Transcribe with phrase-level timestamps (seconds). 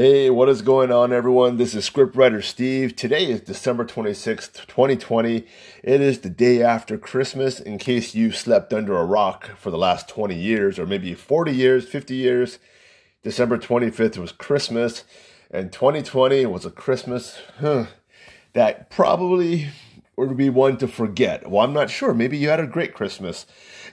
[0.00, 1.56] Hey, what is going on, everyone?
[1.56, 2.94] This is scriptwriter Steve.
[2.94, 5.44] Today is December 26th, 2020.
[5.82, 7.58] It is the day after Christmas.
[7.58, 11.50] In case you slept under a rock for the last 20 years, or maybe 40
[11.50, 12.60] years, 50 years,
[13.24, 15.02] December 25th was Christmas,
[15.50, 17.86] and 2020 was a Christmas huh,
[18.52, 19.70] that probably
[20.16, 21.50] would be one to forget.
[21.50, 22.14] Well, I'm not sure.
[22.14, 23.46] Maybe you had a great Christmas.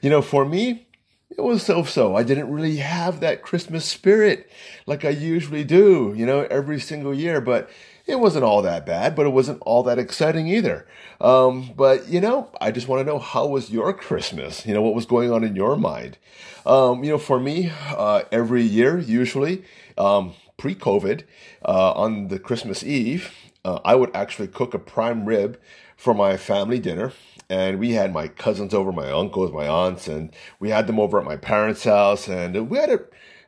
[0.04, 0.86] You know, for me,
[1.30, 2.16] it was so so.
[2.16, 4.50] I didn't really have that Christmas spirit
[4.86, 7.42] like I usually do, you know, every single year.
[7.42, 7.70] But
[8.06, 10.88] it wasn't all that bad, but it wasn't all that exciting either.
[11.20, 14.66] Um, but you know, I just want to know how was your Christmas?
[14.66, 16.18] You know, what was going on in your mind?
[16.66, 19.64] Um, you know, for me, uh, every year, usually,
[19.98, 21.24] um, pre-COVID,
[21.64, 23.32] uh, on the Christmas Eve,
[23.64, 25.60] uh, I would actually cook a prime rib
[25.96, 27.14] for my family dinner
[27.50, 31.20] and we had my cousins over, my uncles, my aunts, and we had them over
[31.20, 33.00] at my parents' house, and we had a,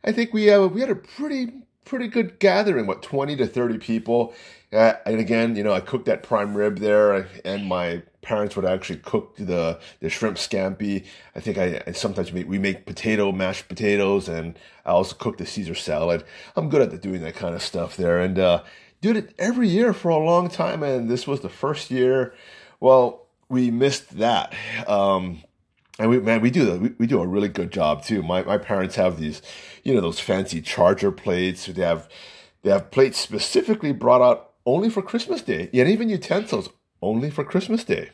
[0.03, 1.53] I think we have we had a pretty
[1.85, 4.33] pretty good gathering, what twenty to thirty people,
[4.73, 8.65] uh, and again, you know, I cooked that prime rib there, and my parents would
[8.65, 11.05] actually cook the the shrimp scampi.
[11.35, 15.37] I think I, I sometimes make, we make potato mashed potatoes, and I also cook
[15.37, 16.25] the Caesar salad.
[16.55, 18.63] I'm good at doing that kind of stuff there, and uh,
[18.99, 22.33] did it every year for a long time, and this was the first year.
[22.79, 24.53] Well, we missed that.
[24.87, 25.43] Um,
[25.99, 28.21] and we man, we do the, we, we do a really good job too.
[28.21, 29.41] My my parents have these,
[29.83, 31.65] you know, those fancy charger plates.
[31.65, 32.07] They have
[32.63, 36.69] they have plates specifically brought out only for Christmas Day, and even utensils
[37.01, 38.09] only for Christmas Day.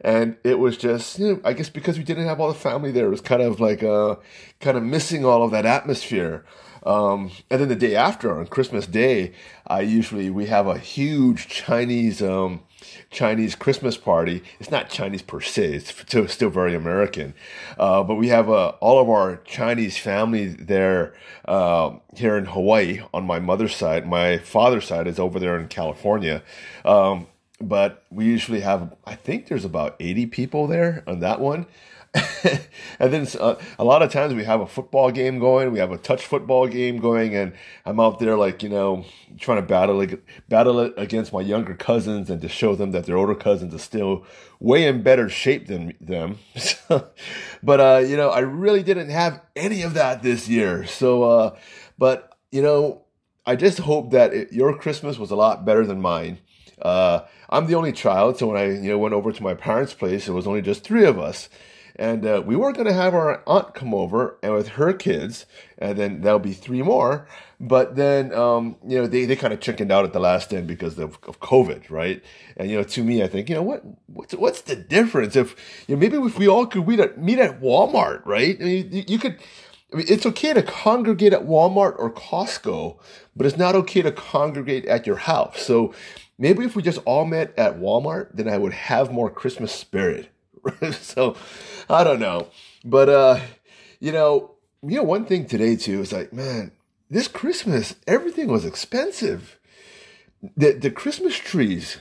[0.00, 2.92] And it was just, you know, I guess because we didn't have all the family
[2.92, 4.16] there, it was kind of like uh,
[4.60, 6.44] kind of missing all of that atmosphere.
[6.84, 9.32] Um, and then the day after, on Christmas Day,
[9.66, 12.62] I usually we have a huge Chinese um,
[13.10, 14.42] Chinese Christmas party.
[14.60, 17.34] It's not Chinese per se; it's still, still very American.
[17.78, 21.14] Uh, but we have uh, all of our Chinese family there
[21.46, 24.06] uh, here in Hawaii on my mother's side.
[24.06, 26.42] My father's side is over there in California.
[26.84, 27.26] Um,
[27.60, 31.66] but we usually have, I think there's about 80 people there on that one.
[32.98, 35.92] and then uh, a lot of times we have a football game going, we have
[35.92, 37.52] a touch football game going, and
[37.84, 39.04] I'm out there like you know
[39.38, 40.04] trying to battle
[40.48, 43.78] battle it against my younger cousins and to show them that their older cousins are
[43.78, 44.24] still
[44.58, 46.38] way in better shape than them.
[46.88, 50.86] but uh, you know, I really didn't have any of that this year.
[50.86, 51.58] So, uh,
[51.98, 53.02] but you know,
[53.44, 56.38] I just hope that it, your Christmas was a lot better than mine.
[56.80, 57.20] Uh,
[57.50, 60.26] I'm the only child, so when I you know went over to my parents' place,
[60.26, 61.50] it was only just three of us
[61.98, 65.46] and uh, we were going to have our aunt come over and with her kids,
[65.76, 67.26] and then there'll be three more.
[67.60, 70.68] But then, um, you know, they, they kind of chickened out at the last end
[70.68, 72.22] because of, of COVID, right?
[72.56, 75.56] And you know, to me, I think, you know, what what's what's the difference if
[75.88, 78.56] you know, maybe if we all could meet at meet at Walmart, right?
[78.60, 79.38] I mean, you, you could.
[79.92, 82.98] I mean, it's okay to congregate at Walmart or Costco,
[83.34, 85.62] but it's not okay to congregate at your house.
[85.62, 85.94] So
[86.36, 90.28] maybe if we just all met at Walmart, then I would have more Christmas spirit.
[90.92, 91.36] so
[91.88, 92.48] I don't know.
[92.84, 93.40] But uh,
[94.00, 94.52] you know,
[94.82, 96.72] you know, one thing today too is like, man,
[97.10, 99.58] this Christmas, everything was expensive.
[100.56, 101.98] The the Christmas trees,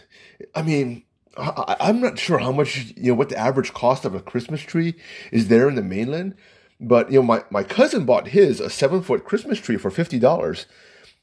[0.53, 1.03] I mean,
[1.37, 4.61] I, I'm not sure how much you know what the average cost of a Christmas
[4.61, 4.95] tree
[5.31, 6.35] is there in the mainland,
[6.79, 10.19] but you know, my, my cousin bought his a seven foot Christmas tree for fifty
[10.19, 10.65] dollars.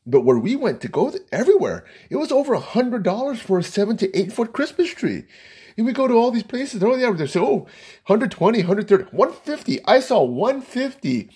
[0.07, 3.63] But where we went to go everywhere, it was over a hundred dollars for a
[3.63, 5.25] seven to eight foot Christmas tree.
[5.77, 6.81] We go to all these places.
[6.81, 7.67] They're only they say, oh,
[8.07, 9.85] 120, 130, 150.
[9.85, 11.31] I saw 150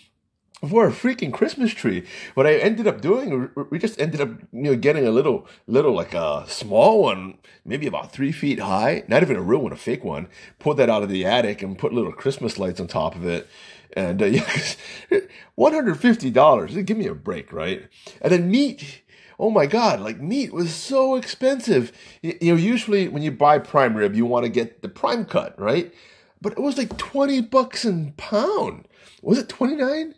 [0.69, 2.04] for a freaking Christmas tree.
[2.34, 5.93] What I ended up doing, we just ended up, you know, getting a little, little
[5.93, 9.76] like a small one, maybe about three feet high, not even a real one, a
[9.76, 10.28] fake one.
[10.59, 13.49] Pulled that out of the attic and put little Christmas lights on top of it.
[13.97, 15.20] And uh, yeah,
[15.56, 16.87] $150.
[16.87, 17.88] Give me a break, right?
[18.20, 19.03] And then meat
[19.38, 21.93] oh my god, like meat was so expensive.
[22.22, 25.59] You, know, usually when you buy prime rib, you want to get the prime cut,
[25.60, 25.93] right?
[26.41, 28.87] But it was like 20 bucks a pound.
[29.22, 30.15] Was it 29?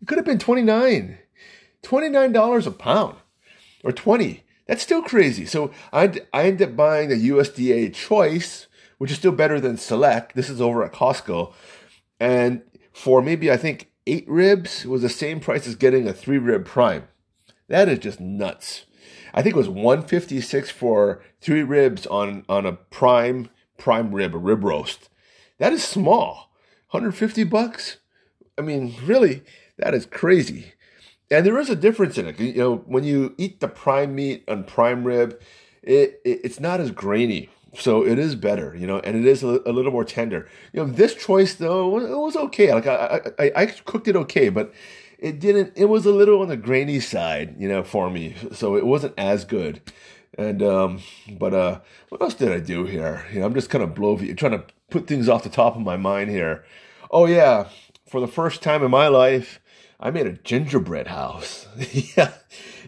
[0.00, 1.18] It could have been 29.
[1.82, 3.16] $29 a pound
[3.82, 4.44] or 20.
[4.66, 5.46] That's still crazy.
[5.46, 8.68] So I, I ended up buying the USDA choice,
[8.98, 10.34] which is still better than select.
[10.34, 11.52] This is over at Costco.
[12.20, 16.38] And for maybe, I think, eight ribs, was the same price as getting a three
[16.38, 17.08] rib prime.
[17.72, 18.84] That is just nuts.
[19.32, 23.48] I think it was 156 for three ribs on, on a prime,
[23.78, 25.08] prime rib, a rib roast.
[25.56, 26.50] That is small.
[26.90, 27.96] 150 bucks?
[28.58, 29.42] I mean, really,
[29.78, 30.74] that is crazy.
[31.30, 32.38] And there is a difference in it.
[32.38, 35.40] You know, when you eat the prime meat on prime rib,
[35.82, 37.48] it, it it's not as grainy.
[37.74, 40.46] So it is better, you know, and it is a, a, little more tender.
[40.74, 42.74] You know, this choice though, it was okay.
[42.74, 44.74] Like I, I, I cooked it okay, but
[45.22, 45.72] it didn't.
[45.76, 48.34] It was a little on the grainy side, you know, for me.
[48.52, 49.80] So it wasn't as good.
[50.36, 53.24] And um, but uh, what else did I do here?
[53.32, 55.82] You know, I'm just kind of blowy, trying to put things off the top of
[55.82, 56.64] my mind here.
[57.10, 57.68] Oh yeah,
[58.06, 59.60] for the first time in my life,
[60.00, 61.68] I made a gingerbread house.
[62.16, 62.32] yeah,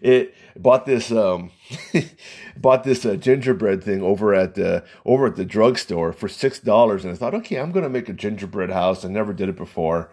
[0.02, 1.52] it bought this um,
[2.56, 7.04] bought this uh, gingerbread thing over at the over at the drugstore for six dollars,
[7.04, 9.04] and I thought, okay, I'm gonna make a gingerbread house.
[9.04, 10.10] I never did it before,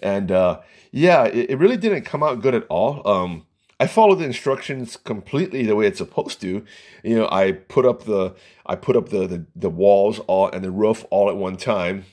[0.00, 0.60] and uh,
[0.94, 3.06] yeah, it, it, really didn't come out good at all.
[3.06, 3.46] Um,
[3.80, 6.64] I followed the instructions completely the way it's supposed to.
[7.02, 10.62] You know, I put up the I put up the the, the walls all and
[10.64, 12.04] the roof all at one time,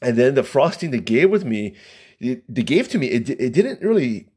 [0.00, 1.76] and then the frosting they gave with me,
[2.18, 3.08] they gave to me.
[3.08, 4.28] It it didn't really.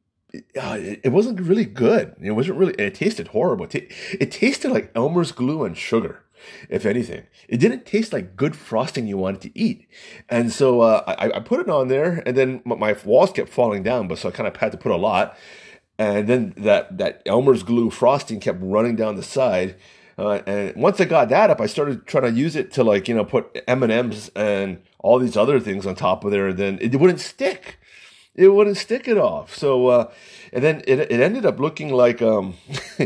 [0.61, 2.13] Uh, it, it wasn't really good.
[2.21, 2.73] It wasn't really.
[2.73, 3.69] It tasted horrible.
[3.71, 6.25] It tasted like Elmer's glue and sugar
[6.69, 7.25] if anything.
[7.47, 9.87] It didn't taste like good frosting you wanted to eat.
[10.29, 13.83] And so uh, I, I, put it on there, and then my walls kept falling
[13.83, 15.37] down, but so I kind of had to put a lot
[15.99, 19.75] and then that that Elmer's glue frosting kept running down the side.
[20.17, 23.07] Uh, and once I got that up, I started trying to use it to like
[23.07, 26.47] you know put M and M's and all these other things on top of there,
[26.47, 27.79] and then it wouldn't stick.
[28.35, 29.55] It wouldn't stick it off.
[29.55, 30.11] So uh,
[30.53, 32.55] and then it it ended up looking like um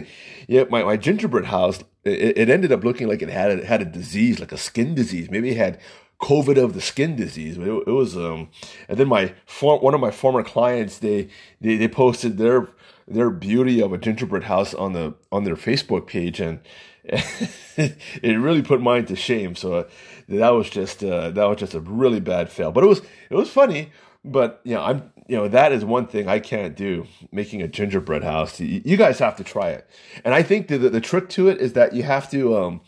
[0.51, 1.79] yeah my, my gingerbread house.
[2.03, 4.93] It, it ended up looking like it had it had a disease like a skin
[4.93, 5.29] disease.
[5.29, 5.79] Maybe it had
[6.21, 7.57] COVID of the skin disease.
[7.57, 8.49] It, it was um,
[8.89, 11.29] and then my one of my former clients they,
[11.61, 12.67] they they posted their
[13.07, 16.59] their beauty of a gingerbread house on the on their Facebook page, and
[17.03, 19.55] it really put mine to shame.
[19.55, 19.83] So uh,
[20.27, 22.71] that was just uh, that was just a really bad fail.
[22.71, 23.91] But it was it was funny.
[24.23, 27.67] But you know, I'm you know that is one thing I can't do making a
[27.67, 28.59] gingerbread house.
[28.59, 29.89] You, you guys have to try it,
[30.23, 32.57] and I think the, the, the trick to it is that you have to.
[32.57, 32.81] Um,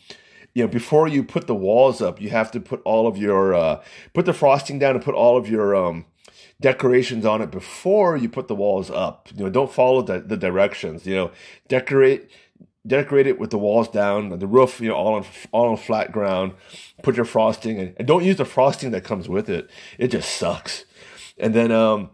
[0.55, 3.55] you know, before you put the walls up, you have to put all of your
[3.55, 3.83] uh,
[4.13, 6.05] put the frosting down and put all of your um,
[6.61, 9.29] decorations on it before you put the walls up.
[9.35, 11.07] You know, don't follow the, the directions.
[11.07, 11.31] You know,
[11.67, 12.29] decorate
[12.85, 16.11] decorate it with the walls down, the roof, you know, all on all on flat
[16.11, 16.53] ground.
[17.01, 19.69] Put your frosting and, and don't use the frosting that comes with it.
[19.97, 20.85] It just sucks.
[21.37, 22.11] And then um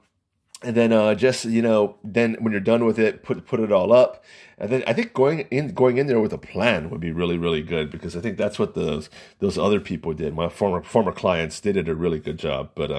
[0.61, 3.71] and then uh just you know then when you're done with it, put put it
[3.71, 4.23] all up.
[4.57, 7.37] And then I think going in going in there with a plan would be really
[7.37, 10.33] really good because I think that's what those those other people did.
[10.33, 12.91] My former former clients they did a really good job, but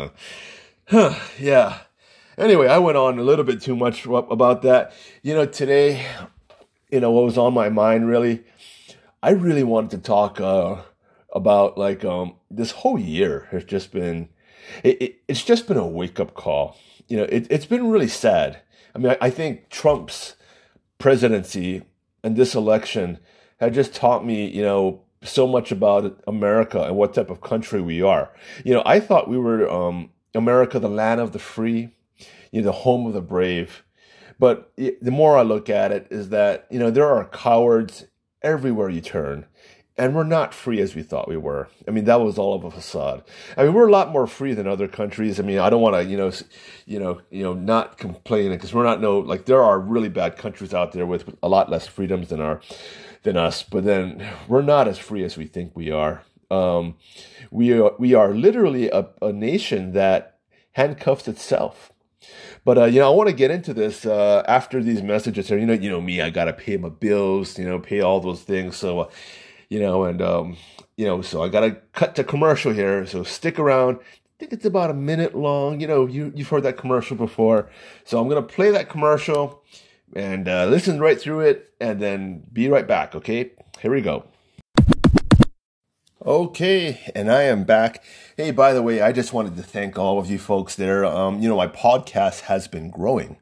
[0.91, 1.81] uh yeah.
[2.39, 4.95] Anyway, I went on a little bit too much about that.
[5.23, 6.07] You know, today,
[6.91, 8.45] you know, what was on my mind really,
[9.23, 10.77] I really wanted to talk uh,
[11.35, 14.31] about like um, this whole year has just been,
[14.83, 16.77] it, it, it's just been a wake up call.
[17.09, 18.61] You know, it, it's been really sad.
[18.95, 20.37] I mean, I, I think Trump's
[20.99, 21.83] presidency
[22.23, 23.19] and this election
[23.59, 27.81] had just taught me, you know, so much about America and what type of country
[27.81, 28.31] we are.
[28.65, 31.91] You know, I thought we were um, America, the land of the free,
[32.51, 33.85] you know, the home of the brave.
[34.39, 38.07] But the more I look at it, is that you know there are cowards
[38.41, 39.45] everywhere you turn,
[40.01, 41.69] and we're not free as we thought we were.
[41.87, 43.23] I mean, that was all of a facade.
[43.55, 45.39] I mean, we're a lot more free than other countries.
[45.39, 46.33] I mean, I don't want to, you know,
[46.87, 50.39] you know, you know, not complain because we're not no like there are really bad
[50.39, 52.63] countries out there with a lot less freedoms than our
[53.25, 53.63] than us.
[53.63, 56.23] But then we're not as free as we think we are.
[56.51, 56.97] Um,
[57.51, 60.39] we are we are literally a, a nation that
[60.73, 61.93] handcuffs itself.
[62.65, 65.49] But uh, you know, I want to get into this uh, after these messages.
[65.49, 68.21] Here, you know, you know me, I gotta pay my bills, you know, pay all
[68.21, 68.77] those things.
[68.77, 69.09] So, uh,
[69.71, 70.57] you know, and um,
[70.97, 73.07] you know, so I gotta cut to commercial here.
[73.07, 73.97] So stick around.
[73.97, 75.81] I think it's about a minute long.
[75.81, 77.71] You know, you you've heard that commercial before.
[78.05, 79.63] So I'm gonna play that commercial
[80.15, 83.15] and uh, listen right through it, and then be right back.
[83.15, 84.25] Okay, here we go.
[86.27, 88.05] Okay, and I am back.
[88.37, 91.03] Hey, by the way, I just wanted to thank all of you folks there.
[91.03, 93.39] Um, you know, my podcast has been growing.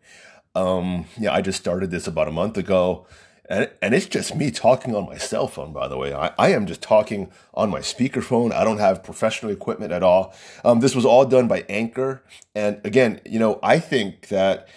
[0.54, 3.06] Um, yeah, I just started this about a month ago,
[3.48, 5.72] and and it's just me talking on my cell phone.
[5.72, 8.52] By the way, I, I am just talking on my speakerphone.
[8.52, 10.34] I don't have professional equipment at all.
[10.64, 12.22] Um, this was all done by Anchor,
[12.54, 14.68] and again, you know, I think that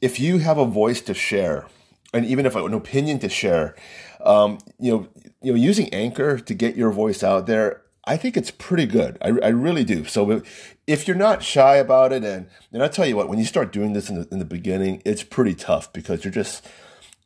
[0.00, 1.66] if you have a voice to share,
[2.12, 3.76] and even if an opinion to share,
[4.20, 5.08] um, you know,
[5.42, 9.18] you know, using Anchor to get your voice out there, I think it's pretty good.
[9.20, 10.04] I, I really do.
[10.04, 10.42] So
[10.86, 13.72] if you're not shy about it, and and I tell you what, when you start
[13.72, 16.66] doing this in the, in the beginning, it's pretty tough because you're just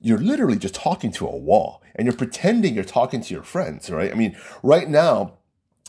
[0.00, 3.90] you're literally just talking to a wall and you're pretending you're talking to your friends,
[3.90, 4.10] right?
[4.10, 5.34] I mean, right now,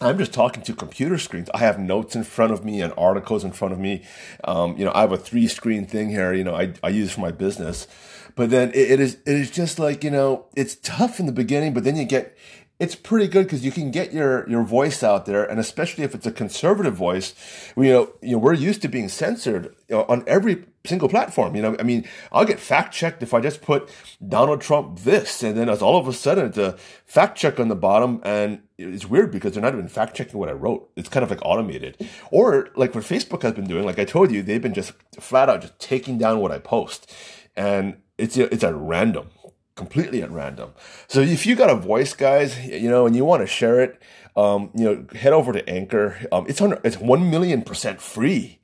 [0.02, 1.50] I'm just talking to computer screens.
[1.54, 4.04] I have notes in front of me and articles in front of me.
[4.44, 7.12] Um, you know, I have a three screen thing here, you know, I, I use
[7.12, 7.88] for my business.
[8.36, 11.32] But then it, it is it is just like you know it's tough in the
[11.32, 12.36] beginning, but then you get
[12.80, 16.16] it's pretty good because you can get your your voice out there, and especially if
[16.16, 17.36] it's a conservative voice,
[17.76, 21.56] you know, you know we're used to being censored on every single platform.
[21.56, 23.90] You know, I mean, I'll get fact checked if I just put
[24.26, 26.74] Donald Trump this, and then it's all of a sudden it's a
[27.06, 30.50] fact check on the bottom, and it's weird because they're not even fact checking what
[30.50, 30.90] I wrote.
[30.96, 31.98] It's kind of like automated,
[32.32, 33.86] or like what Facebook has been doing.
[33.86, 37.12] Like I told you, they've been just flat out just taking down what I post,
[37.56, 39.30] and it's it's at random,
[39.76, 40.72] completely at random.
[41.08, 44.02] So if you got a voice, guys, you know, and you want to share it.
[44.34, 46.18] Um, you know, head over to Anchor.
[46.32, 48.62] Um, it's on, it's one million percent free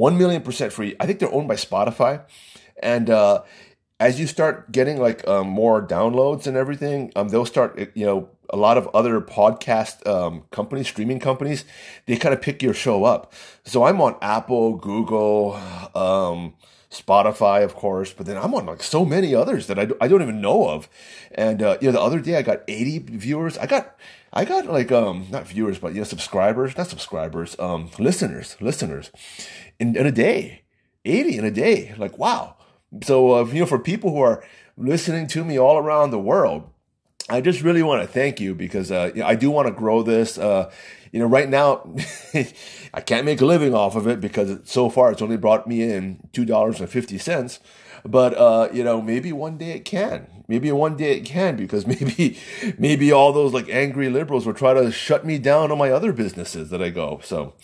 [0.00, 0.96] 1 million percent free.
[0.98, 2.22] I think they're owned by Spotify.
[2.82, 3.42] And uh,
[4.00, 8.30] as you start getting like um, more downloads and everything, um, they'll start, you know,
[8.48, 11.66] a lot of other podcast um, companies, streaming companies,
[12.06, 13.34] they kind of pick your show up.
[13.64, 15.60] So I'm on Apple, Google,
[15.94, 16.54] um,
[16.90, 20.22] Spotify, of course, but then I'm on like so many others that I, I don't
[20.22, 20.88] even know of.
[21.32, 23.58] And, uh, you know, the other day I got 80 viewers.
[23.58, 23.96] I got,
[24.32, 29.10] I got like, um, not viewers, but, you know, subscribers, not subscribers, um, listeners, listeners
[29.80, 30.62] in, in a day,
[31.04, 31.94] 80 in a day.
[31.98, 32.56] Like, wow.
[33.02, 34.44] So, uh, you know, for people who are
[34.76, 36.70] listening to me all around the world,
[37.28, 40.36] I just really want to thank you because uh, I do want to grow this.
[40.36, 40.70] Uh,
[41.12, 41.94] you know, right now
[42.94, 45.82] I can't make a living off of it because so far it's only brought me
[45.82, 47.60] in two dollars and fifty cents.
[48.04, 50.44] But uh, you know, maybe one day it can.
[50.48, 52.38] Maybe one day it can because maybe
[52.78, 56.12] maybe all those like angry liberals will try to shut me down on my other
[56.12, 57.20] businesses that I go.
[57.22, 57.54] So,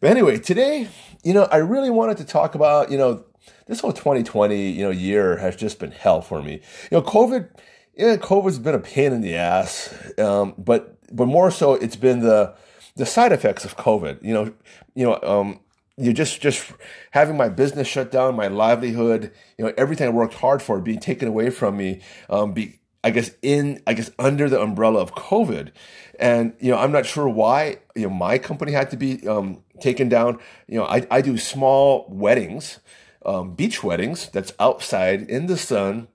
[0.00, 0.88] but anyway, today,
[1.22, 3.24] you know, I really wanted to talk about you know
[3.66, 6.60] this whole 2020 you know year has just been hell for me.
[6.90, 7.48] You know, COVID
[7.96, 12.20] yeah, COVID's been a pain in the ass, um, but but more so, it's been
[12.20, 12.54] the
[12.96, 14.22] the side effects of COVID.
[14.22, 14.54] You know,
[14.94, 15.60] you know, um,
[15.98, 16.72] you just just
[17.10, 21.00] having my business shut down, my livelihood, you know, everything I worked hard for being
[21.00, 22.00] taken away from me.
[22.30, 25.72] Um, be I guess in I guess under the umbrella of COVID,
[26.18, 29.62] and you know, I'm not sure why you know my company had to be um,
[29.82, 30.38] taken down.
[30.66, 32.80] You know, I I do small weddings,
[33.26, 36.08] um, beach weddings that's outside in the sun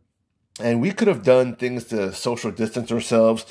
[0.60, 3.46] and we could have done things to social distance ourselves,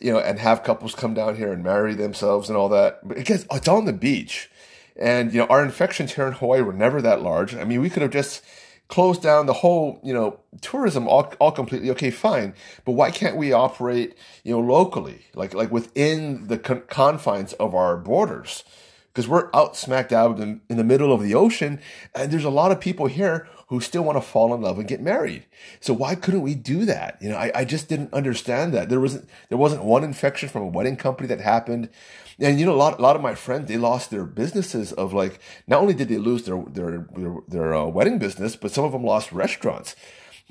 [0.00, 3.06] you know, and have couples come down here and marry themselves and all that.
[3.06, 4.50] But again, it's on the beach.
[4.96, 7.54] And, you know, our infections here in Hawaii were never that large.
[7.54, 8.44] I mean, we could have just
[8.88, 11.90] closed down the whole, you know, tourism all, all completely.
[11.90, 12.54] Okay, fine.
[12.84, 14.14] But why can't we operate,
[14.44, 18.64] you know, locally, like, like within the con- confines of our borders?
[19.12, 21.80] Because we're out smack dab in, in the middle of the ocean.
[22.14, 24.86] And there's a lot of people here who still want to fall in love and
[24.86, 25.46] get married.
[25.80, 27.16] So why couldn't we do that?
[27.22, 28.90] You know, I, I just didn't understand that.
[28.90, 31.88] There wasn't there wasn't one infection from a wedding company that happened.
[32.38, 35.14] And you know, a lot a lot of my friends they lost their businesses of
[35.14, 38.84] like not only did they lose their their their, their uh, wedding business, but some
[38.84, 39.96] of them lost restaurants.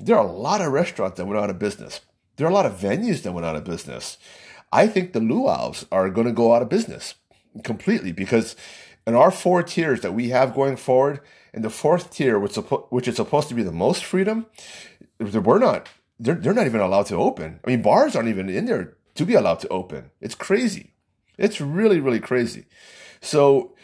[0.00, 2.00] There are a lot of restaurants that went out of business.
[2.36, 4.18] There are a lot of venues that went out of business.
[4.72, 7.14] I think the luau's are going to go out of business
[7.64, 8.56] completely because
[9.06, 11.20] in our four tiers that we have going forward,
[11.52, 14.46] in the fourth tier, which, which is supposed to be the most freedom,
[15.18, 15.88] we're not.
[16.18, 17.60] They're, they're not even allowed to open.
[17.64, 20.10] I mean, bars aren't even in there to be allowed to open.
[20.20, 20.92] It's crazy.
[21.36, 22.66] It's really, really crazy.
[23.20, 23.74] So,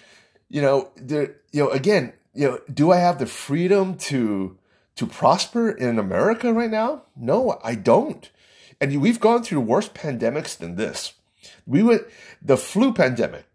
[0.48, 4.56] you know, there, you know, again, you know, do I have the freedom to
[4.96, 7.02] to prosper in America right now?
[7.16, 8.28] No, I don't.
[8.80, 11.14] And we've gone through worse pandemics than this.
[11.66, 12.02] We went
[12.42, 13.47] the flu pandemic.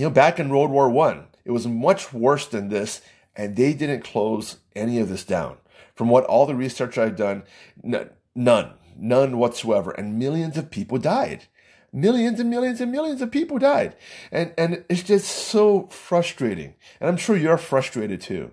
[0.00, 3.02] You know, back in World War One, it was much worse than this,
[3.36, 5.58] and they didn't close any of this down.
[5.94, 7.42] From what all the research I've done,
[7.84, 9.90] n- none, none whatsoever.
[9.90, 11.48] And millions of people died.
[11.92, 13.94] Millions and millions and millions of people died.
[14.32, 16.76] And, and it's just so frustrating.
[16.98, 18.52] And I'm sure you're frustrated too.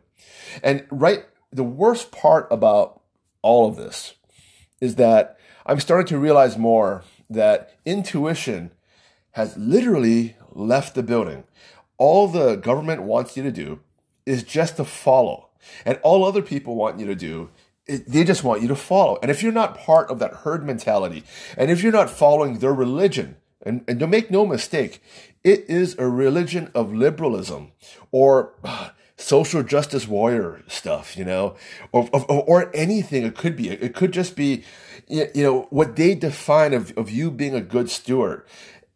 [0.62, 3.00] And right, the worst part about
[3.42, 4.16] all of this
[4.82, 8.72] is that I'm starting to realize more that intuition
[9.32, 11.44] has literally left the building.
[11.98, 13.80] All the government wants you to do
[14.26, 15.50] is just to follow.
[15.86, 17.50] And all other people want you to do
[17.88, 19.18] they just want you to follow.
[19.22, 21.24] And if you're not part of that herd mentality,
[21.58, 25.02] and if you're not following their religion, and, and don't make no mistake,
[25.44, 27.72] it is a religion of liberalism
[28.12, 28.54] or
[29.18, 31.56] social justice warrior stuff, you know,
[31.92, 33.24] or, or, or anything.
[33.24, 33.70] It could be.
[33.70, 34.64] It could just be,
[35.08, 38.44] you know, what they define of, of you being a good steward.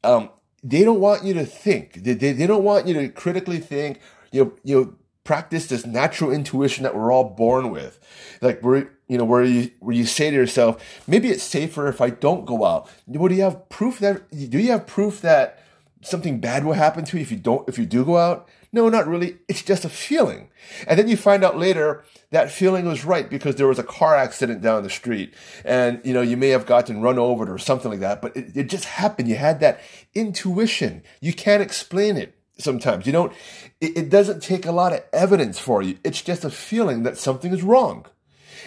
[0.03, 0.29] Um,
[0.63, 2.03] they don't want you to think.
[2.03, 3.99] They, they, they don't want you to critically think.
[4.31, 7.99] You know, you know, practice this natural intuition that we're all born with.
[8.41, 12.01] Like where you know where you where you say to yourself, maybe it's safer if
[12.01, 12.89] I don't go out.
[13.09, 15.63] Do you have proof that do you have proof that
[16.01, 18.47] something bad will happen to you if you don't if you do go out?
[18.73, 19.37] No, not really.
[19.47, 20.49] It's just a feeling.
[20.87, 24.15] And then you find out later that feeling was right because there was a car
[24.15, 25.33] accident down the street
[25.65, 28.55] and you know you may have gotten run over or something like that, but it,
[28.55, 29.27] it just happened.
[29.27, 29.81] You had that
[30.15, 31.03] intuition.
[31.19, 32.35] You can't explain it.
[32.61, 33.05] sometimes.
[33.05, 33.33] You don't,
[33.79, 35.97] it, it doesn't take a lot of evidence for you.
[36.03, 38.05] It's just a feeling that something is wrong.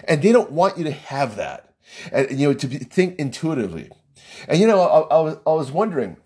[0.06, 1.73] And they don't want you to have that.
[2.12, 3.90] And, you know, to be, think intuitively.
[4.49, 6.16] And, you know, I, I was, I was wondering,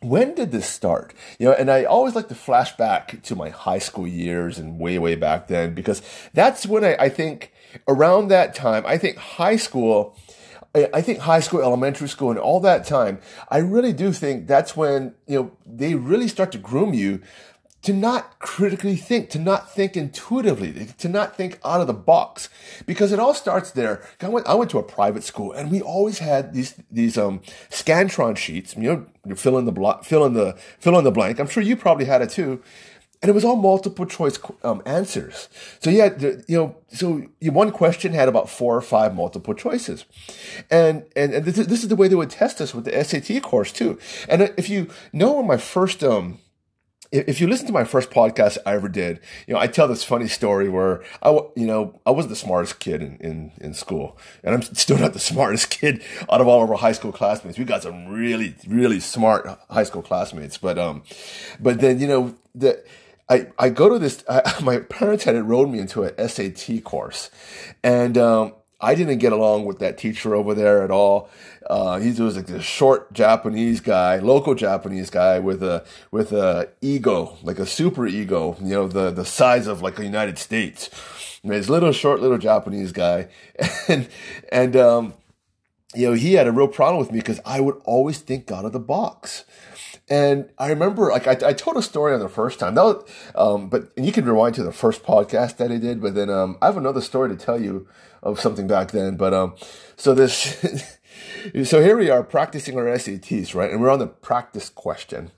[0.00, 1.12] when did this start?
[1.38, 4.78] You know, and I always like to flash back to my high school years and
[4.78, 6.02] way, way back then, because
[6.32, 7.52] that's when I, I think
[7.86, 10.16] around that time, I think high school,
[10.74, 14.76] I think high school, elementary school, and all that time, I really do think that's
[14.76, 17.20] when, you know, they really start to groom you
[17.82, 22.48] to not critically think, to not think intuitively, to not think out of the box,
[22.86, 24.06] because it all starts there.
[24.20, 27.40] I went, I went to a private school, and we always had these these um
[27.70, 28.76] scantron sheets.
[28.76, 31.38] You know, fill in the block, fill in the fill in the blank.
[31.38, 32.62] I'm sure you probably had it too.
[33.22, 35.50] And it was all multiple choice um, answers.
[35.80, 36.08] So yeah,
[36.48, 40.06] you know, so one question had about four or five multiple choices,
[40.70, 43.04] and and, and this, is, this is the way they would test us with the
[43.04, 43.98] SAT course too.
[44.26, 46.38] And if you know, my first um
[47.12, 50.04] if you listen to my first podcast I ever did, you know, I tell this
[50.04, 54.16] funny story where I, you know, I wasn't the smartest kid in, in, in school
[54.44, 57.58] and I'm still not the smartest kid out of all of our high school classmates.
[57.58, 61.02] We got some really, really smart high school classmates, but, um,
[61.58, 62.82] but then, you know, the,
[63.28, 67.30] I, I go to this, I, my parents had enrolled me into an SAT course
[67.82, 71.28] and, um, I didn't get along with that teacher over there at all.
[71.70, 76.68] Uh, he was like this short Japanese guy, local Japanese guy with a with a
[76.80, 80.90] ego, like a super ego, you know, the the size of like the United States.
[81.44, 83.28] And this little short little Japanese guy,
[83.88, 84.08] and
[84.50, 85.14] and um,
[85.94, 88.64] you know, he had a real problem with me because I would always think out
[88.64, 89.44] of the box.
[90.08, 92.74] And I remember, like, I, I told a story on the first time.
[92.74, 93.04] That was,
[93.36, 96.02] um, but you can rewind to the first podcast that I did.
[96.02, 97.86] But then um, I have another story to tell you
[98.20, 99.16] of something back then.
[99.16, 99.54] But um,
[99.96, 100.98] so this,
[101.64, 103.70] so here we are practicing our SATs, right?
[103.70, 105.30] And we're on the practice question,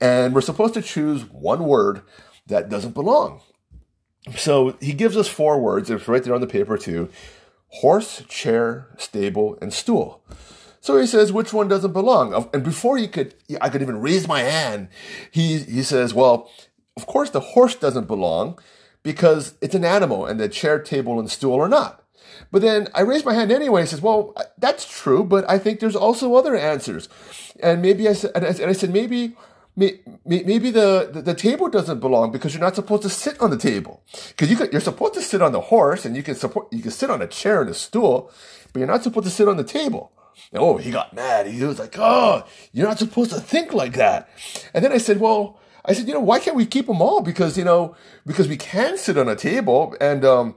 [0.00, 2.02] and we're supposed to choose one word
[2.46, 3.40] that doesn't belong.
[4.36, 5.90] So he gives us four words.
[5.90, 7.10] It's right there on the paper too:
[7.68, 10.22] horse, chair, stable, and stool.
[10.84, 12.50] So he says, which one doesn't belong?
[12.52, 14.88] And before he could, I could even raise my hand,
[15.30, 16.50] he, he says, well,
[16.94, 18.58] of course the horse doesn't belong
[19.02, 22.03] because it's an animal and the chair, table, and stool are not.
[22.54, 25.80] But then I raised my hand anyway and says, well, that's true, but I think
[25.80, 27.08] there's also other answers.
[27.60, 29.34] And maybe I said, and I said, maybe,
[29.74, 33.56] maybe the, the, the, table doesn't belong because you're not supposed to sit on the
[33.56, 34.04] table.
[34.28, 36.92] Because you you're supposed to sit on the horse and you can support, you can
[36.92, 38.30] sit on a chair and a stool,
[38.72, 40.12] but you're not supposed to sit on the table.
[40.52, 41.48] Oh, he got mad.
[41.48, 44.28] He was like, oh, you're not supposed to think like that.
[44.72, 47.20] And then I said, well, I said, you know, why can't we keep them all?
[47.20, 50.54] Because, you know, because we can sit on a table and, um,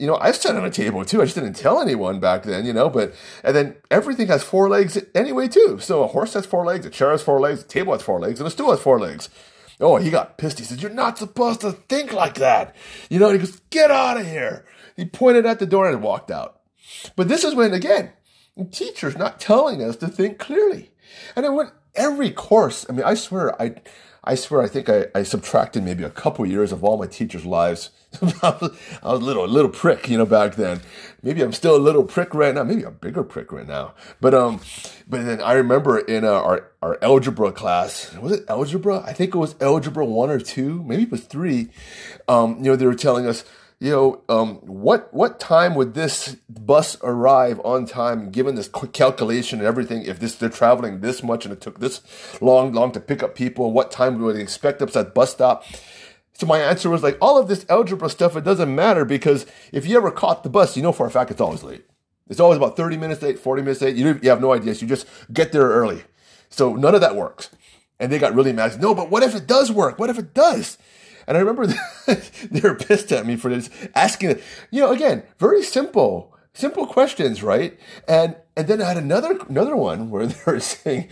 [0.00, 1.20] you know, I've sat on a table too.
[1.20, 4.66] I just didn't tell anyone back then, you know, but, and then everything has four
[4.70, 5.78] legs anyway too.
[5.78, 8.18] So a horse has four legs, a chair has four legs, a table has four
[8.18, 9.28] legs, and a stool has four legs.
[9.78, 10.58] Oh, he got pissed.
[10.58, 12.74] He said, you're not supposed to think like that.
[13.10, 14.64] You know, he goes, get out of here.
[14.96, 16.60] He pointed at the door and walked out.
[17.14, 18.12] But this is when, again,
[18.72, 20.92] teachers not telling us to think clearly.
[21.36, 22.86] And it went every course.
[22.88, 23.74] I mean, I swear, I,
[24.22, 27.46] I swear, I think I, I subtracted maybe a couple years of all my teachers'
[27.46, 27.90] lives.
[28.42, 30.80] I was a little, a little prick, you know, back then.
[31.22, 32.64] Maybe I'm still a little prick right now.
[32.64, 33.94] Maybe a bigger prick right now.
[34.20, 34.60] But um,
[35.08, 39.00] but then I remember in uh, our our algebra class, was it algebra?
[39.00, 41.68] I think it was algebra one or two, maybe it was three.
[42.28, 43.44] Um, you know, they were telling us
[43.80, 49.58] you know, um, what what time would this bus arrive on time, given this calculation
[49.58, 50.04] and everything?
[50.04, 52.02] If this they're traveling this much and it took this
[52.42, 55.64] long long to pick up people, what time would they expect us at bus stop?
[56.34, 59.86] So my answer was like, all of this algebra stuff, it doesn't matter because if
[59.86, 61.84] you ever caught the bus, you know for a fact it's always late.
[62.28, 63.96] It's always about 30 minutes late, 40 minutes late.
[63.96, 64.74] You, you have no idea.
[64.74, 66.04] So you just get there early.
[66.48, 67.50] So none of that works.
[67.98, 68.80] And they got really mad.
[68.80, 69.98] No, but what if it does work?
[69.98, 70.78] What if it does?
[71.26, 71.66] And I remember
[72.06, 77.42] they were pissed at me for this, asking, you know, again, very simple, simple questions,
[77.42, 77.78] right?
[78.08, 81.08] And and then I had another another one where they were saying,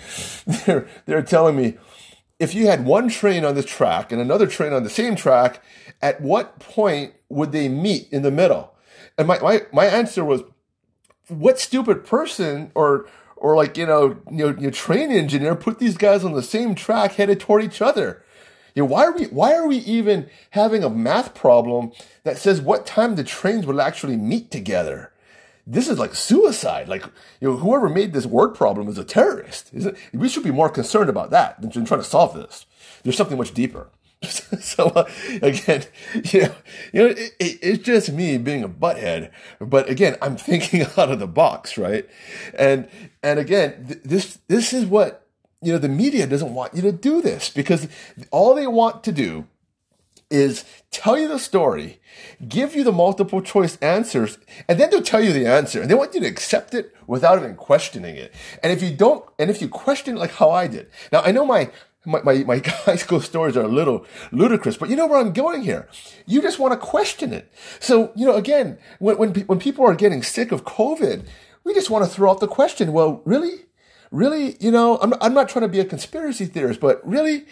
[0.47, 1.79] they're they're telling me,
[2.39, 5.63] if you had one train on this track and another train on the same track,
[6.01, 8.75] at what point would they meet in the middle?
[9.17, 10.43] And my my, my answer was,
[11.29, 15.97] what stupid person or or like you know you know your train engineer put these
[15.97, 18.23] guys on the same track headed toward each other
[18.79, 21.91] you know, why are we why are we even having a math problem
[22.23, 25.13] that says what time the trains will actually meet together?
[25.67, 26.87] This is like suicide.
[26.87, 27.05] Like,
[27.41, 29.75] you know, whoever made this word problem is a terrorist.
[29.75, 29.97] Is it?
[30.13, 32.67] We should be more concerned about that than trying to solve this.
[33.03, 33.91] There's something much deeper.
[34.23, 35.09] so uh,
[35.43, 35.83] again,
[36.27, 36.55] you know,
[36.93, 39.33] you know, it, it, it's just me being a butthead.
[39.59, 42.09] But again, I'm thinking out of the box, right?
[42.55, 42.89] And
[43.25, 45.28] and again, th- this this is what
[45.61, 47.89] you know, the media doesn't want you to do this because
[48.31, 49.47] all they want to do
[50.31, 52.01] is tell you the story,
[52.47, 55.81] give you the multiple choice answers, and then they'll tell you the answer.
[55.81, 58.35] And they want you to accept it without even questioning it.
[58.63, 60.91] And if you don't, and if you question it like how I did.
[61.13, 61.71] Now, I know my,
[62.05, 65.33] my, my, my high school stories are a little ludicrous, but you know where I'm
[65.33, 65.89] going here.
[66.27, 67.51] You just want to question it.
[67.81, 71.27] So, you know, again, when, when, when people are getting sick of COVID,
[71.65, 73.65] we just want to throw out the question, well, really?
[74.11, 74.57] Really?
[74.61, 77.47] You know, I'm, I'm not trying to be a conspiracy theorist, but really?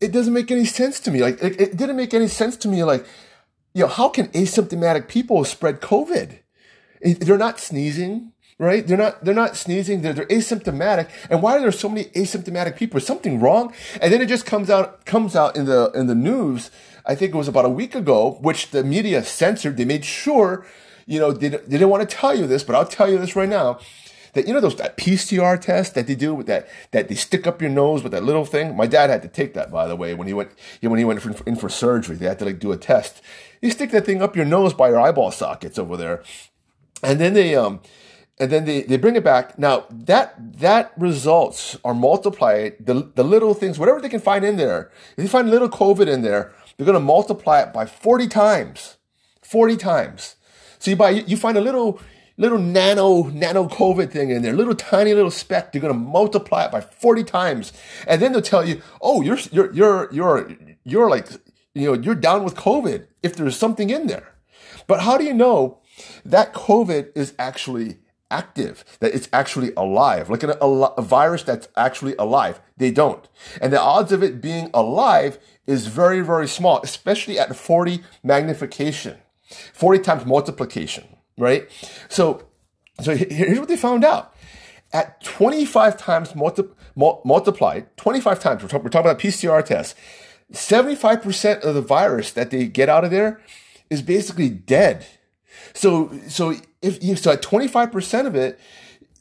[0.00, 1.20] it doesn't make any sense to me.
[1.20, 2.82] Like, it, it, didn't make any sense to me.
[2.84, 3.06] Like,
[3.74, 6.38] you know, how can asymptomatic people spread COVID?
[7.02, 8.86] They're not sneezing, right?
[8.86, 10.00] They're not, they're not sneezing.
[10.02, 11.08] They're, they're asymptomatic.
[11.28, 12.98] And why are there so many asymptomatic people?
[12.98, 13.74] Is something wrong?
[14.00, 16.70] And then it just comes out, comes out in the, in the news.
[17.04, 19.76] I think it was about a week ago, which the media censored.
[19.76, 20.66] They made sure,
[21.06, 23.36] you know, they, they didn't want to tell you this, but I'll tell you this
[23.36, 23.80] right now
[24.32, 27.46] that you know those that PCR test that they do with that that they stick
[27.46, 28.76] up your nose with that little thing.
[28.76, 31.24] My dad had to take that by the way when he went when he went
[31.46, 32.16] in for surgery.
[32.16, 33.22] They had to like do a test.
[33.60, 36.22] You stick that thing up your nose by your eyeball sockets over there,
[37.02, 37.80] and then they um
[38.40, 39.58] and then they, they bring it back.
[39.58, 44.56] Now that that results are multiplied the the little things whatever they can find in
[44.56, 44.90] there.
[45.10, 48.96] If they find little COVID in there, they're going to multiply it by forty times,
[49.42, 50.36] forty times.
[50.78, 52.00] So you buy you find a little
[52.40, 55.72] little nano, nano COVID thing in there, little tiny little speck.
[55.72, 57.72] They're to multiply it by 40 times.
[58.08, 61.28] And then they'll tell you, oh, you're, you're, you're, you're, you're like,
[61.74, 64.32] you know, you're down with COVID if there's something in there.
[64.86, 65.80] But how do you know
[66.24, 67.98] that COVID is actually
[68.30, 72.60] active, that it's actually alive, like a, a, virus that's actually alive.
[72.76, 73.28] They don't.
[73.60, 79.18] And the odds of it being alive is very, very small, especially at 40 magnification,
[79.74, 81.04] 40 times multiplication
[81.40, 81.68] right?
[82.08, 82.46] So,
[83.00, 84.34] so here's what they found out.
[84.92, 86.64] At 25 times multi,
[86.96, 89.94] multiplied, 25 times, we're, we're talking about PCR tests,
[90.52, 93.40] 75% of the virus that they get out of there
[93.88, 95.06] is basically dead.
[95.74, 98.58] So, so if you, so at 25% of it,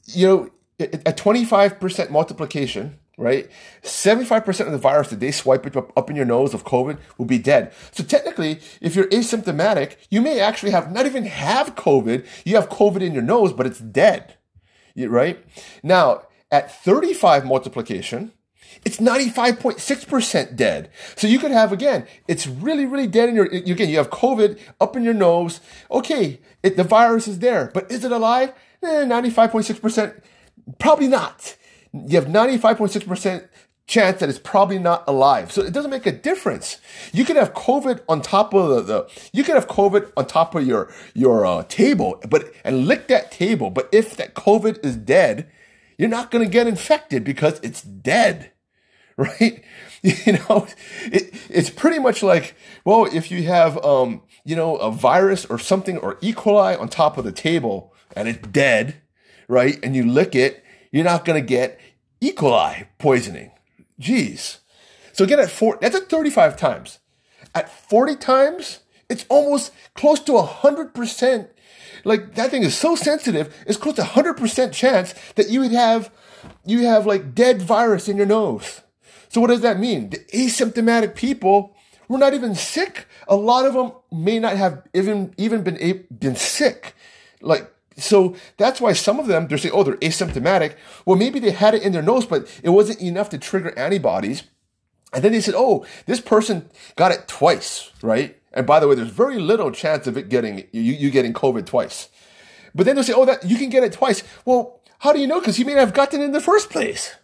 [0.08, 3.50] you know, at 25% multiplication, right?
[3.84, 7.26] 75% of the virus that they swipe it up, in your nose of COVID will
[7.26, 7.74] be dead.
[7.92, 12.26] So technically, if you're asymptomatic, you may actually have not even have COVID.
[12.46, 14.38] You have COVID in your nose, but it's dead,
[14.96, 15.46] right?
[15.84, 18.32] Now, at 35 multiplication,
[18.86, 20.90] it's 95.6% dead.
[21.18, 24.58] So you could have, again, it's really, really dead in your, again, you have COVID
[24.80, 25.60] up in your nose.
[25.92, 28.54] Okay, it, the virus is there, but is it alive?
[28.82, 30.22] Eh, 95.6%,
[30.80, 31.58] probably not
[31.94, 33.48] you have 95.6%
[33.90, 35.52] chance that it's probably not alive.
[35.52, 36.78] So it doesn't make a difference.
[37.12, 40.56] You could have COVID on top of the, the you could have COVID on top
[40.56, 43.72] of your your uh, table, but and lick that table.
[43.72, 45.50] But if that COVID is dead,
[45.98, 48.52] you're not going to get infected because it's dead,
[49.18, 49.64] right?
[50.02, 50.66] You know,
[51.12, 55.60] it, it's pretty much like well, if you have um, you know a virus or
[55.60, 56.32] something or E.
[56.32, 59.02] coli on top of the table and it's dead,
[59.50, 59.78] right?
[59.84, 61.80] And you lick it you're not going to get
[62.22, 62.32] E.
[62.32, 63.52] coli poisoning.
[64.00, 64.60] Jeez.
[65.14, 67.00] So again, at four, that's at 35 times.
[67.54, 71.50] At 40 times, it's almost close to 100%.
[72.06, 76.12] Like that thing is so sensitive, it's close to 100% chance that you would have,
[76.66, 78.82] you have like dead virus in your nose.
[79.30, 80.10] So what does that mean?
[80.10, 81.76] The asymptomatic people
[82.08, 83.06] were not even sick.
[83.28, 86.96] A lot of them may not have even, even been, been sick.
[87.42, 90.76] Like so that's why some of them, they're saying, oh, they're asymptomatic.
[91.06, 94.44] Well, maybe they had it in their nose, but it wasn't enough to trigger antibodies.
[95.14, 98.38] And then they said, oh, this person got it twice, right?
[98.54, 101.66] And by the way, there's very little chance of it getting, you, you getting COVID
[101.66, 102.10] twice.
[102.74, 104.24] But then they'll say, oh, that you can get it twice.
[104.46, 105.40] Well, how do you know?
[105.40, 107.16] Because you may have gotten it in the first place.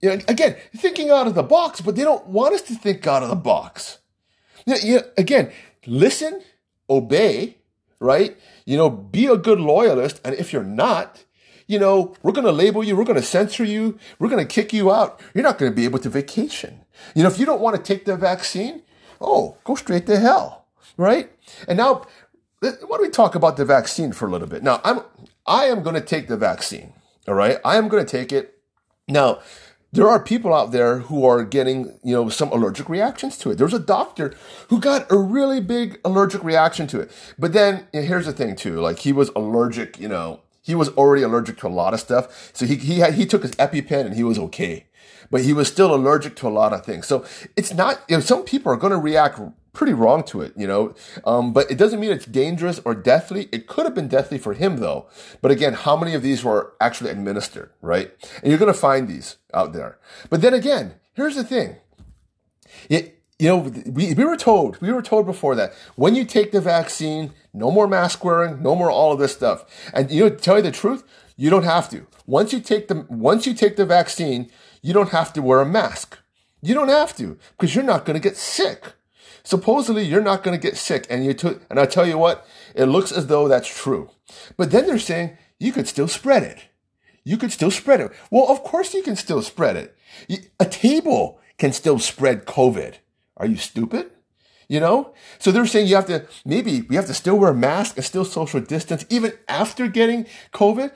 [0.00, 3.06] You know, again, thinking out of the box, but they don't want us to think
[3.06, 3.98] out of the box.
[4.66, 5.50] You know, you know, again,
[5.86, 6.42] listen,
[6.90, 7.56] obey,
[8.00, 8.36] right?
[8.64, 10.20] You know, be a good loyalist.
[10.24, 11.24] And if you're not,
[11.66, 12.96] you know, we're going to label you.
[12.96, 13.98] We're going to censor you.
[14.18, 15.20] We're going to kick you out.
[15.34, 16.84] You're not going to be able to vacation.
[17.14, 18.82] You know, if you don't want to take the vaccine,
[19.20, 21.30] oh, go straight to hell, right?
[21.66, 22.06] And now,
[22.60, 24.62] why don't we talk about the vaccine for a little bit?
[24.62, 25.00] Now, I'm,
[25.46, 26.92] I am going to take the vaccine.
[27.26, 27.58] All right.
[27.64, 28.58] I am going to take it.
[29.08, 29.40] Now,
[29.94, 33.58] there are people out there who are getting, you know, some allergic reactions to it.
[33.58, 34.34] There's a doctor
[34.68, 37.12] who got a really big allergic reaction to it.
[37.38, 41.22] But then here's the thing too, like he was allergic, you know, he was already
[41.22, 42.50] allergic to a lot of stuff.
[42.52, 44.86] So he, he had, he took his EpiPen and he was okay.
[45.30, 47.06] But he was still allergic to a lot of things.
[47.06, 47.24] So
[47.56, 49.38] it's not, you know, some people are going to react
[49.74, 50.94] pretty wrong to it, you know.
[51.26, 53.48] Um, but it doesn't mean it's dangerous or deathly.
[53.52, 55.06] It could have been deathly for him though.
[55.42, 58.12] But again, how many of these were actually administered, right?
[58.42, 59.98] And you're going to find these out there.
[60.30, 61.76] But then again, here's the thing.
[62.88, 66.52] It, you know, we, we were told, we were told before that when you take
[66.52, 69.64] the vaccine, no more mask wearing, no more all of this stuff.
[69.92, 71.04] And you know, tell you the truth,
[71.36, 72.06] you don't have to.
[72.26, 74.50] Once you take the, once you take the vaccine,
[74.82, 76.18] you don't have to wear a mask.
[76.62, 78.94] You don't have to because you're not going to get sick.
[79.44, 81.06] Supposedly you're not going to get sick.
[81.10, 84.10] And you took, and I tell you what, it looks as though that's true.
[84.56, 86.64] But then they're saying you could still spread it.
[87.24, 88.10] You could still spread it.
[88.30, 89.96] Well, of course you can still spread it.
[90.58, 92.94] A table can still spread COVID.
[93.36, 94.10] Are you stupid?
[94.68, 95.14] You know?
[95.38, 98.04] So they're saying you have to, maybe we have to still wear a mask and
[98.04, 100.90] still social distance even after getting COVID.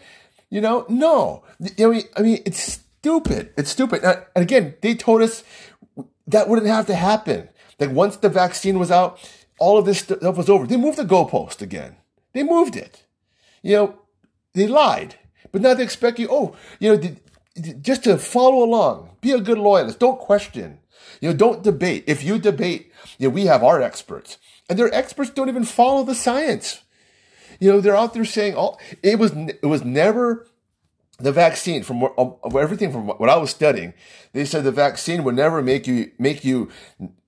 [0.50, 0.86] You know?
[0.88, 1.44] No.
[1.78, 3.52] I mean, I mean, it's stupid.
[3.56, 4.02] It's stupid.
[4.04, 5.44] And again, they told us
[6.26, 7.48] that wouldn't have to happen.
[7.78, 9.18] Like once the vaccine was out,
[9.58, 10.66] all of this stuff was over.
[10.66, 11.96] They moved the goalpost again.
[12.32, 13.04] They moved it.
[13.62, 13.98] You know,
[14.54, 15.16] they lied.
[15.52, 17.16] But now they expect you, oh, you know,
[17.80, 20.80] just to follow along, be a good loyalist, don't question.
[21.20, 22.04] You know, don't debate.
[22.06, 24.38] If you debate, you know, we have our experts,
[24.68, 26.82] and their experts don't even follow the science.
[27.60, 30.46] You know, they're out there saying all it was it was never
[31.18, 33.94] the vaccine from um, everything from what I was studying.
[34.32, 36.70] They said the vaccine would never make you make you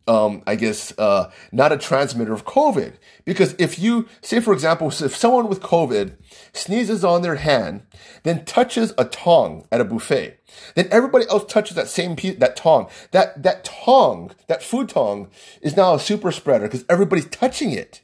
[0.07, 2.95] um, I guess, uh, not a transmitter of COVID.
[3.25, 6.15] Because if you, say for example, if someone with COVID
[6.53, 7.83] sneezes on their hand,
[8.23, 10.39] then touches a tong at a buffet,
[10.75, 12.89] then everybody else touches that same piece, that tong.
[13.13, 15.31] That, that tong, that food tong
[15.63, 18.03] is now a super spreader because everybody's touching it.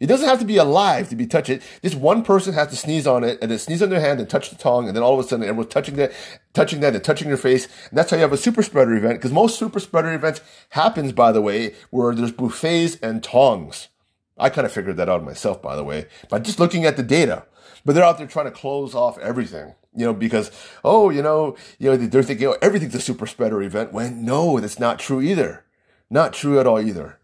[0.00, 1.50] It doesn't have to be alive to be touched.
[1.50, 1.62] It.
[1.82, 4.28] Just one person has to sneeze on it and then sneeze on their hand and
[4.28, 4.86] touch the tongue.
[4.86, 6.12] And then all of a sudden everyone's touching that,
[6.52, 7.66] touching that and touching your face.
[7.88, 9.14] And that's how you have a super spreader event.
[9.14, 13.88] Because most super spreader events happens, by the way, where there's buffets and tongs.
[14.36, 17.02] I kind of figured that out myself, by the way, by just looking at the
[17.02, 17.46] data.
[17.84, 20.50] But they're out there trying to close off everything, you know, because,
[20.82, 24.58] oh, you know, you know, they're thinking, oh, everything's a super spreader event when no,
[24.58, 25.64] that's not true either.
[26.10, 27.18] Not true at all either.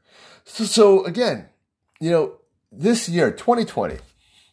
[0.44, 1.48] So, so again,
[2.00, 2.39] you know,
[2.72, 3.96] this year, 2020,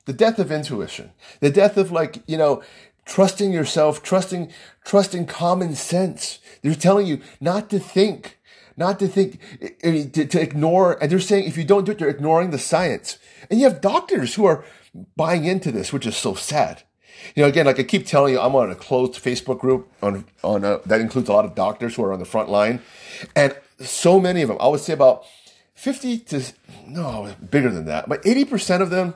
[0.06, 2.64] the death of intuition, the death of like, you know,
[3.06, 4.52] trusting yourself, trusting,
[4.86, 6.40] trusting common sense.
[6.62, 8.40] They're telling you not to think,
[8.76, 11.02] not to think, eh, eh, to, to ignore.
[11.02, 13.18] And they're saying if you don't do it, you're ignoring the science.
[13.50, 14.66] And you have doctors who are
[15.16, 16.84] buying into this, which is so sad.
[17.36, 20.26] You know, again, like I keep telling you, I'm on a closed Facebook group on
[20.44, 22.80] on a, that includes a lot of doctors who are on the front line,
[23.36, 24.58] and so many of them.
[24.60, 25.26] I would say about
[25.78, 26.44] 50 to,
[26.88, 29.14] no, bigger than that, but 80% of them,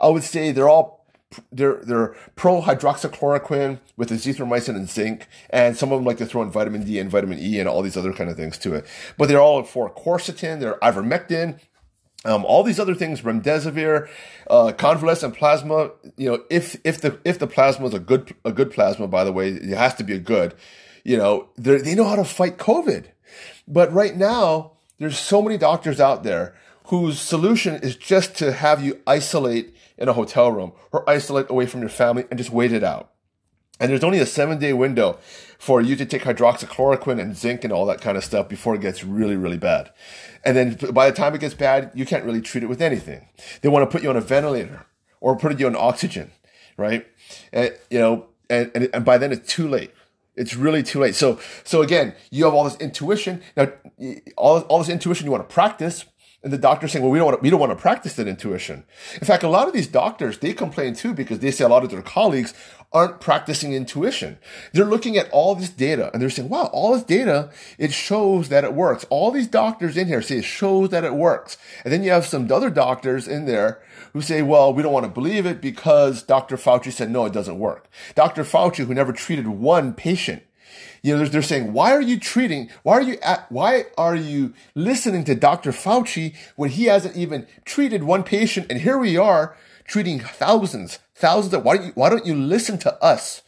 [0.00, 1.04] I would say they're all,
[1.50, 5.26] they're, they're pro hydroxychloroquine with azithromycin and zinc.
[5.50, 7.82] And some of them like to throw in vitamin D and vitamin E and all
[7.82, 8.86] these other kind of things to it.
[9.18, 11.58] But they're all for quercetin, they're ivermectin,
[12.24, 14.08] um, all these other things, remdesivir,
[14.48, 15.90] uh, convalescent plasma.
[16.16, 19.24] You know, if if the if the plasma is a good a good plasma, by
[19.24, 20.54] the way, it has to be a good.
[21.04, 23.06] You know, they they know how to fight COVID,
[23.66, 26.54] but right now there's so many doctors out there
[26.86, 31.66] whose solution is just to have you isolate in a hotel room or isolate away
[31.66, 33.12] from your family and just wait it out.
[33.80, 35.18] And there's only a seven day window
[35.58, 38.80] for you to take hydroxychloroquine and zinc and all that kind of stuff before it
[38.80, 39.90] gets really, really bad.
[40.44, 43.28] And then by the time it gets bad, you can't really treat it with anything.
[43.60, 44.86] They want to put you on a ventilator
[45.20, 46.32] or put you on oxygen,
[46.76, 47.06] right?
[47.52, 49.92] And, you know, and, and, and by then it's too late.
[50.38, 51.14] It's really too late.
[51.14, 53.42] So, so again, you have all this intuition.
[53.56, 53.72] Now,
[54.36, 56.04] all, all this intuition you want to practice.
[56.44, 58.28] And the doctor's saying, well, we don't want to, we don't want to practice that
[58.28, 58.84] intuition.
[59.14, 61.82] In fact, a lot of these doctors, they complain too because they say a lot
[61.82, 62.54] of their colleagues
[62.90, 64.38] aren't practicing intuition.
[64.72, 68.48] They're looking at all this data and they're saying, wow, all this data, it shows
[68.48, 69.04] that it works.
[69.10, 71.58] All these doctors in here say it shows that it works.
[71.84, 73.82] And then you have some other doctors in there
[74.14, 76.56] who say, well, we don't want to believe it because Dr.
[76.56, 77.90] Fauci said, no, it doesn't work.
[78.14, 78.42] Dr.
[78.42, 80.42] Fauci, who never treated one patient,
[81.02, 84.16] you know, they're, they're saying, why are you treating, why are you, at, why are
[84.16, 85.72] you listening to Dr.
[85.72, 88.66] Fauci when he hasn't even treated one patient?
[88.70, 89.56] And here we are
[89.88, 93.42] treating thousands, thousands of, why don't you, why don't you listen to us?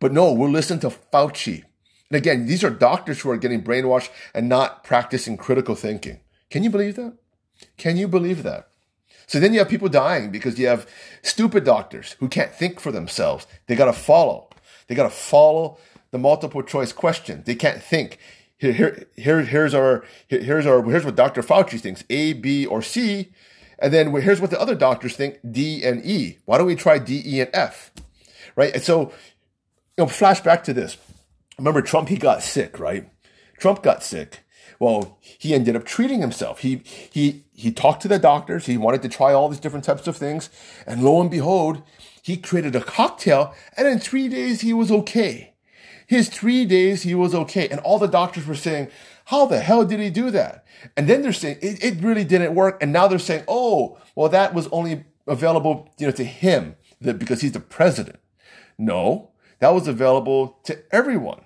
[0.00, 1.64] But no, we'll listen to Fauci.
[2.10, 6.20] And again, these are doctors who are getting brainwashed and not practicing critical thinking.
[6.50, 7.16] Can you believe that?
[7.76, 8.68] Can you believe that?
[9.26, 10.88] So then you have people dying because you have
[11.22, 13.46] stupid doctors who can't think for themselves.
[13.66, 14.48] They got to follow.
[14.86, 15.78] They got to follow
[16.10, 17.42] the multiple choice question.
[17.44, 18.18] They can't think.
[18.56, 21.42] Here, here, here, here's our, here, here's our, here's what Dr.
[21.42, 23.32] Fauci thinks, A, B, or C.
[23.78, 26.38] And then here's what the other doctors think, D and E.
[26.44, 27.92] Why don't we try D, E, and F?
[28.56, 28.74] Right?
[28.74, 29.12] And so,
[29.96, 30.96] you know, flashback to this.
[31.58, 33.08] Remember Trump, he got sick, right?
[33.58, 34.40] Trump got sick.
[34.80, 36.60] well, he ended up treating himself.
[36.60, 38.66] He he he talked to the doctors.
[38.66, 40.50] He wanted to try all these different types of things,
[40.86, 41.82] and lo and behold,
[42.22, 45.54] he created a cocktail, and in three days he was okay.
[46.06, 48.88] His three days he was okay, and all the doctors were saying,
[49.28, 50.64] "How the hell did he do that?"
[50.96, 54.28] And then they're saying it, it really didn't work, and now they're saying, "Oh, well,
[54.28, 58.18] that was only available, you know, to him because he's the president."
[58.76, 61.42] No, that was available to everyone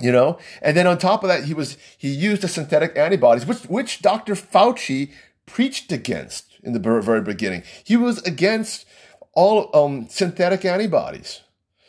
[0.00, 0.38] you know?
[0.62, 4.02] And then on top of that he was he used the synthetic antibodies which which
[4.02, 5.12] dr fauci
[5.46, 7.62] preached against in the very beginning.
[7.84, 8.86] He was against
[9.32, 11.42] all um, synthetic antibodies.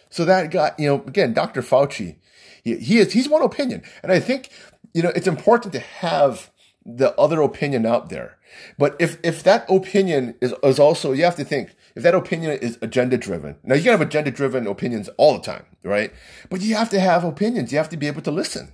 [0.09, 2.17] So that got you know again dr fauci
[2.63, 3.83] he, he is he's one opinion.
[4.01, 4.49] And i think
[4.93, 6.51] you know it's important to have
[6.85, 8.37] the other opinion out there
[8.77, 12.51] but if if that opinion is, is also you have to think if that opinion
[12.51, 13.57] is agenda driven.
[13.63, 16.13] Now you can have agenda driven opinions all the time, right?
[16.49, 17.71] But you have to have opinions.
[17.71, 18.73] You have to be able to listen.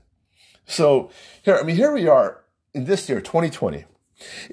[0.65, 1.09] So
[1.43, 3.85] here, I mean, here we are in this year, 2020.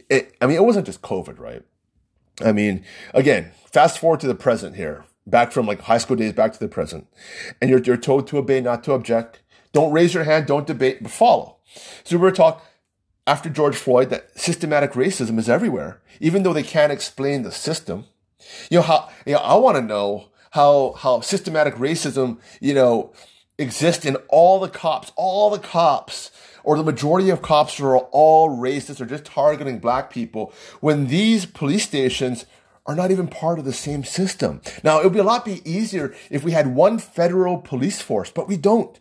[0.09, 1.63] It, I mean, it wasn't just COVID, right?
[2.43, 6.33] I mean, again, fast forward to the present here, back from like high school days
[6.33, 7.07] back to the present,
[7.61, 9.42] and you're, you're told to obey, not to object.
[9.73, 11.57] Don't raise your hand, don't debate, but follow.
[12.11, 12.63] Were talking
[13.27, 18.07] after George Floyd that systematic racism is everywhere, even though they can't explain the system.
[18.71, 23.13] You know how you know I want to know how how systematic racism you know
[23.59, 26.31] exists in all the cops, all the cops
[26.65, 31.47] or the majority of cops are all racist or just targeting black people when these
[31.47, 32.47] police stations
[32.85, 34.61] are not even part of the same system.
[34.83, 38.31] Now, it would be a lot be easier if we had one federal police force,
[38.31, 38.99] but we don't.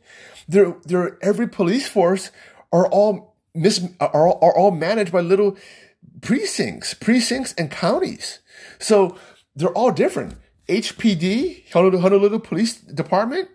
[0.48, 2.32] There, there, every police force
[2.72, 5.58] are all mis, are, are all managed by little
[6.22, 8.40] precincts, precincts and counties.
[8.80, 9.18] So
[9.56, 10.36] they're all different.
[10.68, 13.50] HPD, Honolulu Police Department,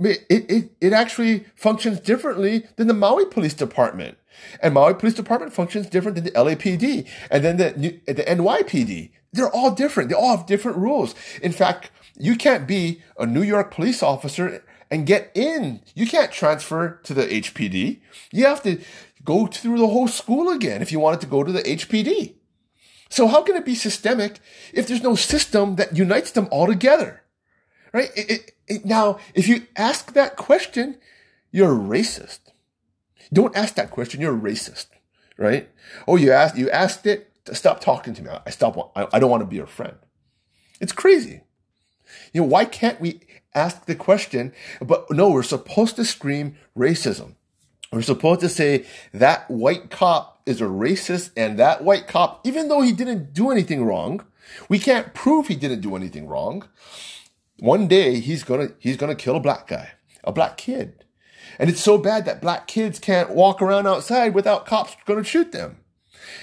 [0.00, 4.16] it, it, it actually functions differently than the Maui Police Department.
[4.62, 9.10] And Maui Police Department functions different than the LAPD and then the, the NYPD.
[9.32, 10.08] They're all different.
[10.08, 11.14] They all have different rules.
[11.42, 15.80] In fact, you can't be a New York police officer and get in.
[15.94, 18.00] You can't transfer to the HPD.
[18.32, 18.80] You have to
[19.24, 22.34] go through the whole school again if you wanted to go to the HPD.
[23.08, 24.40] So how can it be systemic
[24.72, 27.22] if there's no system that unites them all together?
[27.92, 28.10] Right?
[28.16, 30.96] It, it, it, now, if you ask that question,
[31.50, 32.38] you're racist.
[33.32, 34.20] Don't ask that question.
[34.20, 34.86] You're racist,
[35.36, 35.68] right?
[36.06, 37.32] Oh, you asked, you asked it.
[37.52, 38.30] Stop talking to me.
[38.46, 38.92] I stop.
[38.94, 39.96] I, I don't want to be your friend.
[40.80, 41.42] It's crazy.
[42.32, 43.20] You know, why can't we
[43.54, 44.52] ask the question?
[44.80, 47.34] But no, we're supposed to scream racism.
[47.92, 52.68] We're supposed to say that white cop is a racist and that white cop, even
[52.68, 54.24] though he didn't do anything wrong,
[54.68, 56.68] we can't prove he didn't do anything wrong.
[57.58, 59.92] One day he's gonna, he's gonna kill a black guy,
[60.22, 61.04] a black kid.
[61.58, 65.52] And it's so bad that black kids can't walk around outside without cops gonna shoot
[65.52, 65.78] them.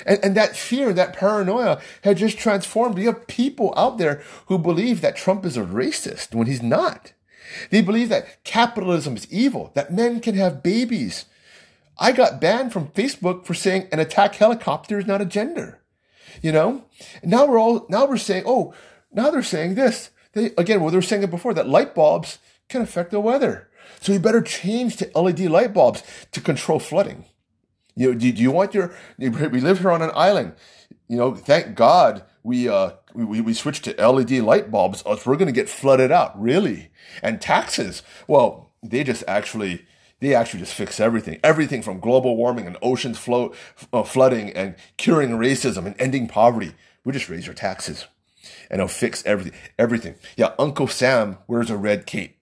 [0.06, 2.98] And, and that fear, that paranoia had just transformed.
[2.98, 7.14] You have people out there who believe that Trump is a racist when he's not.
[7.70, 11.26] They believe that capitalism is evil, that men can have babies
[12.00, 15.82] I got banned from Facebook for saying an attack helicopter is not a gender.
[16.42, 16.86] You know?
[17.22, 18.74] And now we're all, now we're saying, oh,
[19.12, 20.12] now they're saying this.
[20.34, 22.38] They, again, well, they were saying it before that light bulbs
[22.70, 23.70] can affect the weather.
[24.02, 27.26] So you better change to LED light bulbs to control flooding.
[27.98, 30.54] You know, do, do you want your, we live here on an island.
[31.08, 35.36] You know, thank God we, uh, we, we switched to LED light bulbs, else we're
[35.36, 36.40] going to get flooded out.
[36.40, 36.92] Really?
[37.24, 38.04] And taxes.
[38.28, 39.88] Well, they just actually,
[40.20, 41.40] they actually just fix everything.
[41.44, 43.54] Everything from global warming and oceans flow,
[43.92, 46.76] uh, flooding and curing racism and ending poverty.
[47.04, 48.06] We just raise your taxes
[48.70, 49.54] and it'll fix everything.
[49.80, 50.16] Everything.
[50.36, 52.38] Yeah, Uncle Sam wears a red cape.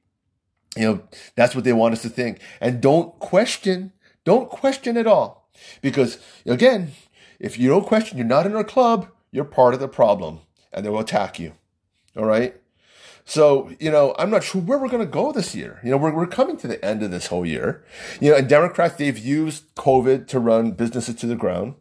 [0.76, 1.02] You know,
[1.36, 2.42] that's what they want us to think.
[2.60, 3.94] And don't question,
[4.26, 5.45] don't question at all.
[5.82, 6.92] Because again,
[7.40, 10.40] if you don't question, you're not in our club, you're part of the problem
[10.72, 11.54] and they will attack you.
[12.16, 12.56] All right.
[13.26, 15.80] So, you know, I'm not sure where we're going to go this year.
[15.84, 17.84] You know, we're, we're coming to the end of this whole year.
[18.22, 21.74] You know, and Democrats, they've used COVID to run businesses to the ground.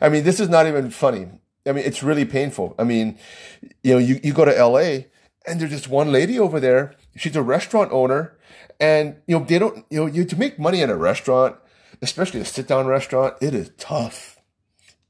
[0.00, 1.28] I mean, this is not even funny.
[1.66, 2.76] I mean, it's really painful.
[2.78, 3.18] I mean,
[3.82, 5.06] you know, you, you go to LA
[5.46, 6.94] and there's just one lady over there.
[7.16, 8.36] She's a restaurant owner
[8.78, 11.56] and, you know, they don't, you know, you, to make money in a restaurant,
[12.00, 14.32] especially a sit down restaurant, it is tough.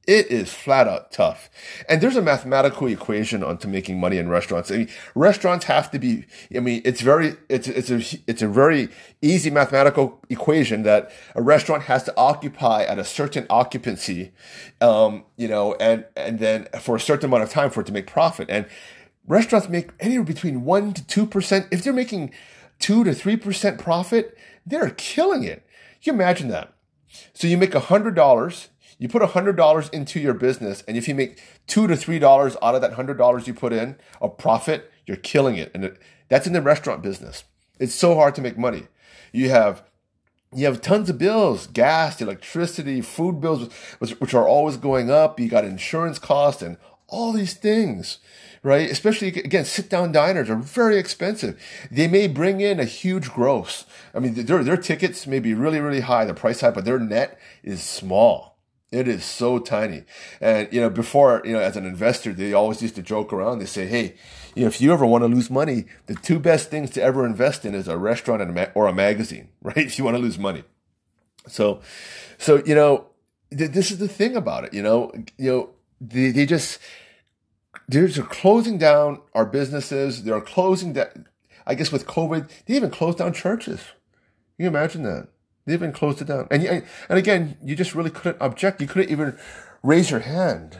[0.05, 1.49] It is flat out tough.
[1.89, 4.73] And there's a mathematical equation onto making money in restaurants.
[4.73, 8.49] I mean, restaurants have to be, I mean, it's very, it's, it's a, it's a
[8.49, 8.89] very
[9.21, 14.33] easy mathematical equation that a restaurant has to occupy at a certain occupancy,
[14.81, 17.93] um, you know, and, and then for a certain amount of time for it to
[17.93, 18.51] make profit.
[18.51, 18.67] And
[19.29, 21.69] restaurants make anywhere between one to 2%.
[21.71, 22.33] If they're making
[22.81, 24.37] two to 3% profit,
[24.67, 25.65] they're killing it.
[26.03, 26.73] You imagine that?
[27.33, 31.87] So you make $100, you put $100 into your business, and if you make 2
[31.87, 35.71] to $3 out of that $100 you put in a profit, you're killing it.
[35.75, 35.97] And
[36.29, 37.45] that's in the restaurant business.
[37.79, 38.87] It's so hard to make money.
[39.33, 39.83] You have
[40.55, 45.41] you have tons of bills, gas, electricity, food bills, which are always going up.
[45.41, 46.77] You got insurance costs and
[47.13, 48.19] all these things,
[48.63, 48.91] right?
[48.91, 51.61] Especially again, sit down diners are very expensive.
[51.91, 53.85] They may bring in a huge gross.
[54.15, 56.99] I mean, their, their tickets may be really, really high, the price high, but their
[56.99, 58.59] net is small.
[58.91, 60.05] It is so tiny.
[60.41, 63.59] And, you know, before, you know, as an investor, they always used to joke around.
[63.59, 64.17] They say, hey,
[64.55, 67.25] you know, if you ever want to lose money, the two best things to ever
[67.25, 69.79] invest in is a restaurant and or a magazine, right?
[69.79, 70.65] If you want to lose money.
[71.49, 71.81] So,
[72.39, 73.07] so, you know,
[73.57, 76.79] th- this is the thing about it, you know, you know, they, they just,
[77.93, 80.25] they're closing down our businesses.
[80.25, 81.29] They're closing down,
[81.67, 83.81] I guess with COVID, they even closed down churches.
[84.57, 85.29] Can you imagine that?
[85.67, 86.49] They even closed it down.
[86.51, 88.81] And, and again, you just really couldn't object.
[88.81, 89.39] You couldn't even
[89.83, 90.79] raise your hand.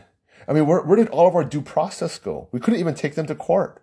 [0.49, 2.49] I mean, where, where did all of our due process go?
[2.51, 3.81] We couldn't even take them to court.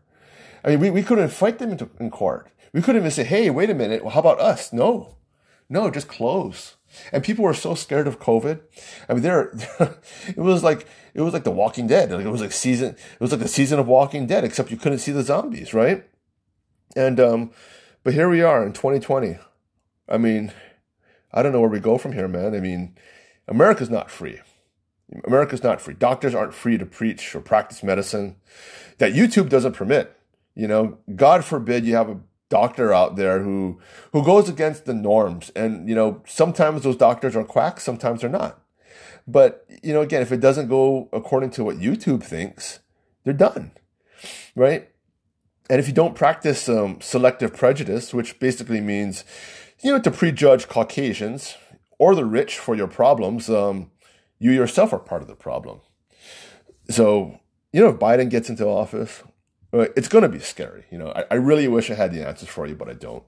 [0.64, 2.52] I mean, we, we couldn't fight them into, in court.
[2.74, 4.04] We couldn't even say, hey, wait a minute.
[4.04, 4.74] Well, how about us?
[4.74, 5.16] No,
[5.70, 6.76] no, just close.
[7.12, 8.62] And people were so scared of COVID.
[9.08, 9.52] I mean, there,
[10.28, 12.12] it was like, it was like The Walking Dead.
[12.12, 14.78] Like it was like season, it was like the season of Walking Dead, except you
[14.78, 16.08] couldn't see the zombies, right?
[16.96, 17.52] And, um,
[18.04, 19.38] but here we are in 2020.
[20.08, 20.52] I mean,
[21.32, 22.56] I don't know where we go from here, man.
[22.56, 22.96] I mean,
[23.48, 24.40] America's not free.
[25.26, 25.94] America's not free.
[25.94, 28.36] Doctors aren't free to preach or practice medicine
[28.98, 30.16] that YouTube doesn't permit.
[30.56, 32.20] You know, God forbid you have a
[32.50, 33.80] doctor out there who
[34.12, 35.52] who goes against the norms.
[35.56, 38.62] And you know sometimes those doctors are quacks sometimes they're not.
[39.28, 42.80] But you know again if it doesn't go according to what youtube thinks
[43.24, 43.72] they're done
[44.56, 44.90] right?
[45.70, 49.24] And if you don't practice um, selective prejudice which basically means
[49.82, 51.56] you know, to prejudge Caucasians
[51.98, 53.92] or the rich for your problems, um,
[54.38, 55.82] you yourself are part of the problem.
[56.90, 57.40] So,
[57.72, 59.24] you know, if Biden gets into office,
[59.72, 60.86] it's going to be scary.
[60.92, 63.24] You know, I, I really wish I had the answers for you, but I don't.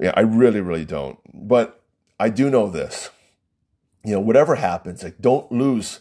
[0.00, 1.18] Yeah, I really, really don't.
[1.32, 1.82] But
[2.18, 3.10] I do know this.
[4.04, 6.00] You know, whatever happens, like don't lose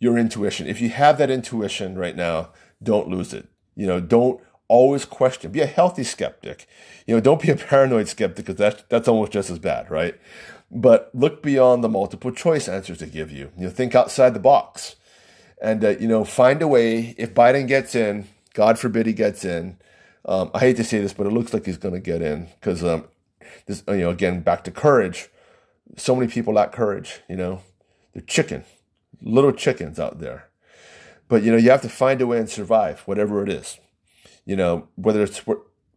[0.00, 0.66] your intuition.
[0.66, 2.50] If you have that intuition right now,
[2.82, 3.48] don't lose it.
[3.76, 5.50] You know, don't always question.
[5.50, 6.68] Be a healthy skeptic.
[7.06, 10.18] You know, don't be a paranoid skeptic because that's that's almost just as bad, right?
[10.70, 13.50] But look beyond the multiple choice answers they give you.
[13.56, 14.96] You know, think outside the box,
[15.62, 17.14] and uh, you know, find a way.
[17.16, 19.78] If Biden gets in, God forbid he gets in.
[20.24, 22.48] Um, I hate to say this, but it looks like he's going to get in
[22.60, 23.06] because um,
[23.66, 25.28] this, you know, again, back to courage.
[25.96, 27.20] So many people lack courage.
[27.28, 27.62] You know,
[28.12, 28.64] they're chicken,
[29.22, 30.48] little chickens out there.
[31.28, 33.78] But you know, you have to find a way and survive, whatever it is
[34.48, 35.42] you know, whether it's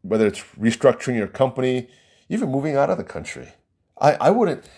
[0.01, 1.87] whether it's restructuring your company,
[2.27, 3.53] even moving out of the country.
[3.99, 4.69] I, I wouldn't,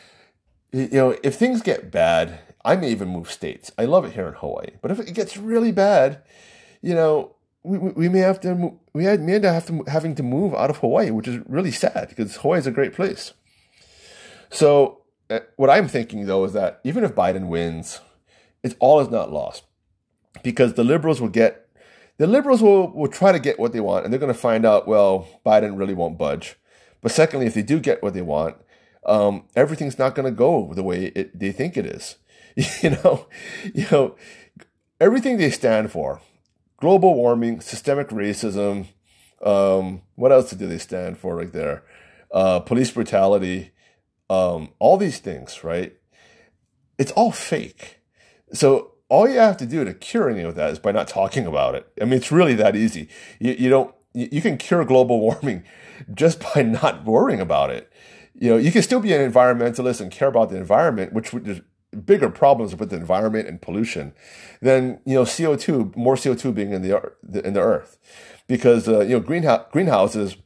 [0.72, 3.72] you know, if things get bad, I may even move states.
[3.76, 6.22] I love it here in Hawaii, but if it gets really bad,
[6.84, 7.33] you know,
[7.64, 10.24] we, we may have to move, we had, may end up have to, having to
[10.24, 13.34] move out of Hawaii, which is really sad because Hawaii is a great place.
[14.50, 18.02] So uh, what I'm thinking though is that even if Biden wins,
[18.64, 19.64] it's all is not lost
[20.44, 21.64] because the liberals will get
[22.18, 24.66] the liberals will, will try to get what they want, and they're going to find
[24.66, 26.58] out, well, Biden really won't budge.
[27.02, 28.56] But secondly, if they do get what they want,
[29.06, 32.18] um, everything's not going to go the way it, they think it is.
[32.84, 33.28] You know,
[33.74, 34.16] you know,
[35.02, 36.22] everything they stand for,
[36.84, 38.88] global warming, systemic racism,
[39.42, 41.82] um, what else do they stand for right there?
[42.30, 43.72] Uh, police brutality,
[44.30, 45.94] um, all these things, right?
[46.98, 48.02] It's all fake.
[48.52, 51.46] So all you have to do to cure any of that is by not talking
[51.46, 51.88] about it.
[52.02, 53.08] I mean, it's really that easy.
[53.40, 55.64] You, you don't, you, you can cure global warming
[56.14, 57.90] just by not worrying about it.
[58.34, 61.32] You know, you can still be an environmentalist and care about the environment, which
[61.94, 64.14] bigger problems with the environment and pollution
[64.62, 67.14] than you know CO2, more CO2 being in the
[67.46, 67.98] in the earth,
[68.48, 70.38] because uh, you know greenhouse greenhouses,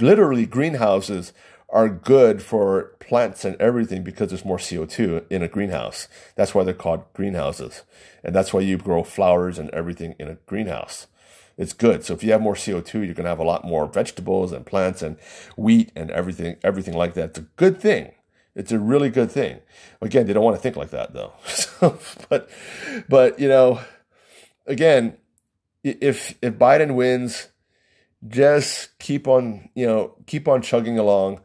[0.00, 1.32] literally greenhouses
[1.68, 6.08] are good for plants and everything because there's more CO2 in a greenhouse.
[6.36, 7.82] That's why they're called greenhouses.
[8.22, 11.06] And that's why you grow flowers and everything in a greenhouse.
[11.58, 12.04] It's good.
[12.04, 15.02] So if you have more CO2, you're to have a lot more vegetables and plants
[15.02, 15.16] and
[15.56, 17.30] wheat and everything, everything like that.
[17.30, 18.12] It's a good thing.
[18.56, 19.60] It's a really good thing.
[20.02, 21.32] Again, they don't want to think like that though.
[22.28, 22.50] But,
[23.08, 23.80] but, you know,
[24.66, 25.18] again,
[25.84, 27.48] if, if Biden wins,
[28.26, 31.40] just keep on, you know, keep on chugging along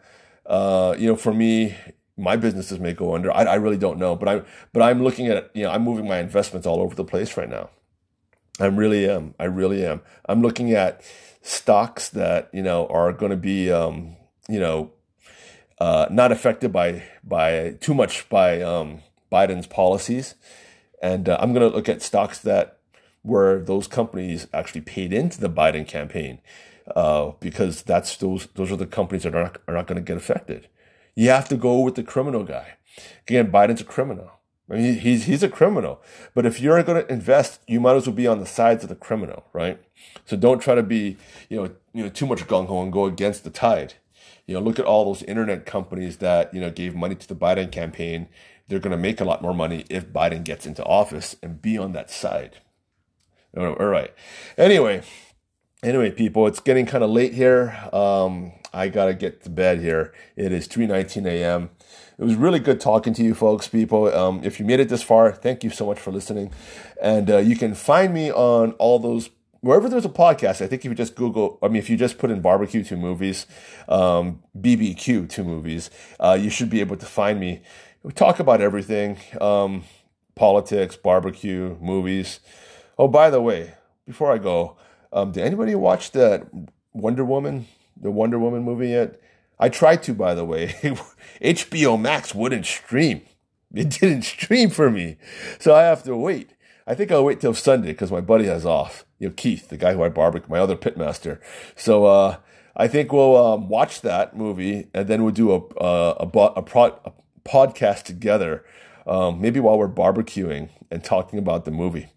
[0.52, 1.76] uh, you know, for me,
[2.18, 3.32] my businesses may go under.
[3.32, 6.08] I, I really don't know, but I'm but I'm looking at you know I'm moving
[6.08, 7.70] my investments all over the place right now.
[8.60, 9.34] I really am.
[9.40, 10.02] I really am.
[10.28, 11.02] I'm looking at
[11.42, 14.18] stocks that you know are going to be um,
[14.50, 14.92] you know
[15.82, 19.02] uh, not affected by by too much by um,
[19.32, 20.36] Biden's policies,
[21.02, 22.78] and uh, I'm going to look at stocks that
[23.24, 26.38] where those companies actually paid into the Biden campaign,
[26.96, 30.08] uh, because that's those those are the companies that are not, are not going to
[30.08, 30.68] get affected.
[31.16, 32.78] You have to go with the criminal guy.
[33.28, 34.30] Again, Biden's a criminal.
[34.70, 36.00] I mean, he's he's a criminal.
[36.36, 38.90] But if you're going to invest, you might as well be on the sides of
[38.90, 39.82] the criminal, right?
[40.26, 41.18] So don't try to be,
[41.50, 43.96] you know, you know, too much gung ho and go against the tide.
[44.48, 47.36] You know, look at all those internet companies that you know gave money to the
[47.36, 48.28] Biden campaign.
[48.68, 51.78] They're going to make a lot more money if Biden gets into office and be
[51.78, 52.58] on that side.
[53.58, 54.14] All right.
[54.58, 55.02] Anyway,
[55.84, 57.78] anyway, people, it's getting kind of late here.
[57.92, 60.14] Um, I gotta get to bed here.
[60.36, 61.70] It is 3:19 a.m.
[62.18, 64.08] It was really good talking to you, folks, people.
[64.14, 66.52] Um, if you made it this far, thank you so much for listening.
[67.02, 69.30] And uh, you can find me on all those
[69.62, 70.62] wherever there's a podcast.
[70.62, 72.98] I think if you just Google, I mean, if you just put in barbecue two
[72.98, 73.48] movies,
[73.88, 75.90] um, BBQ two movies,
[76.20, 77.62] uh, you should be able to find me.
[78.04, 79.84] We talk about everything: um,
[80.36, 82.40] politics, barbecue, movies.
[82.98, 83.74] Oh, by the way,
[84.06, 84.78] before I go,
[85.14, 86.48] um, did anybody watch that
[86.94, 87.68] Wonder Woman?
[88.02, 89.20] the Wonder Woman movie yet?
[89.60, 90.68] I tried to, by the way.
[91.42, 93.22] HBO Max wouldn't stream.
[93.74, 95.18] It didn't stream for me.
[95.60, 96.52] So I have to wait.
[96.88, 99.06] I think I'll wait till Sunday because my buddy has off.
[99.20, 101.40] You know, Keith, the guy who I barbecue, my other pitmaster.
[101.76, 102.38] So uh,
[102.76, 106.62] I think we'll um, watch that movie and then we'll do a a, a, a,
[106.62, 107.12] pro, a
[107.46, 108.66] podcast together,
[109.06, 112.08] um, maybe while we're barbecuing and talking about the movie.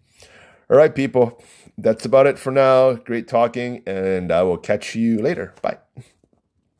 [0.69, 1.41] All right, people
[1.77, 2.93] that's about it for now.
[2.93, 5.53] Great talking, and I will catch you later.
[5.61, 5.84] Bye.